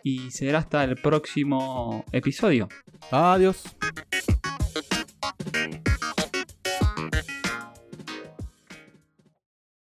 Y 0.04 0.30
será 0.30 0.60
hasta 0.60 0.84
el 0.84 0.94
próximo 0.94 2.04
episodio. 2.12 2.68
Adiós. 3.10 3.64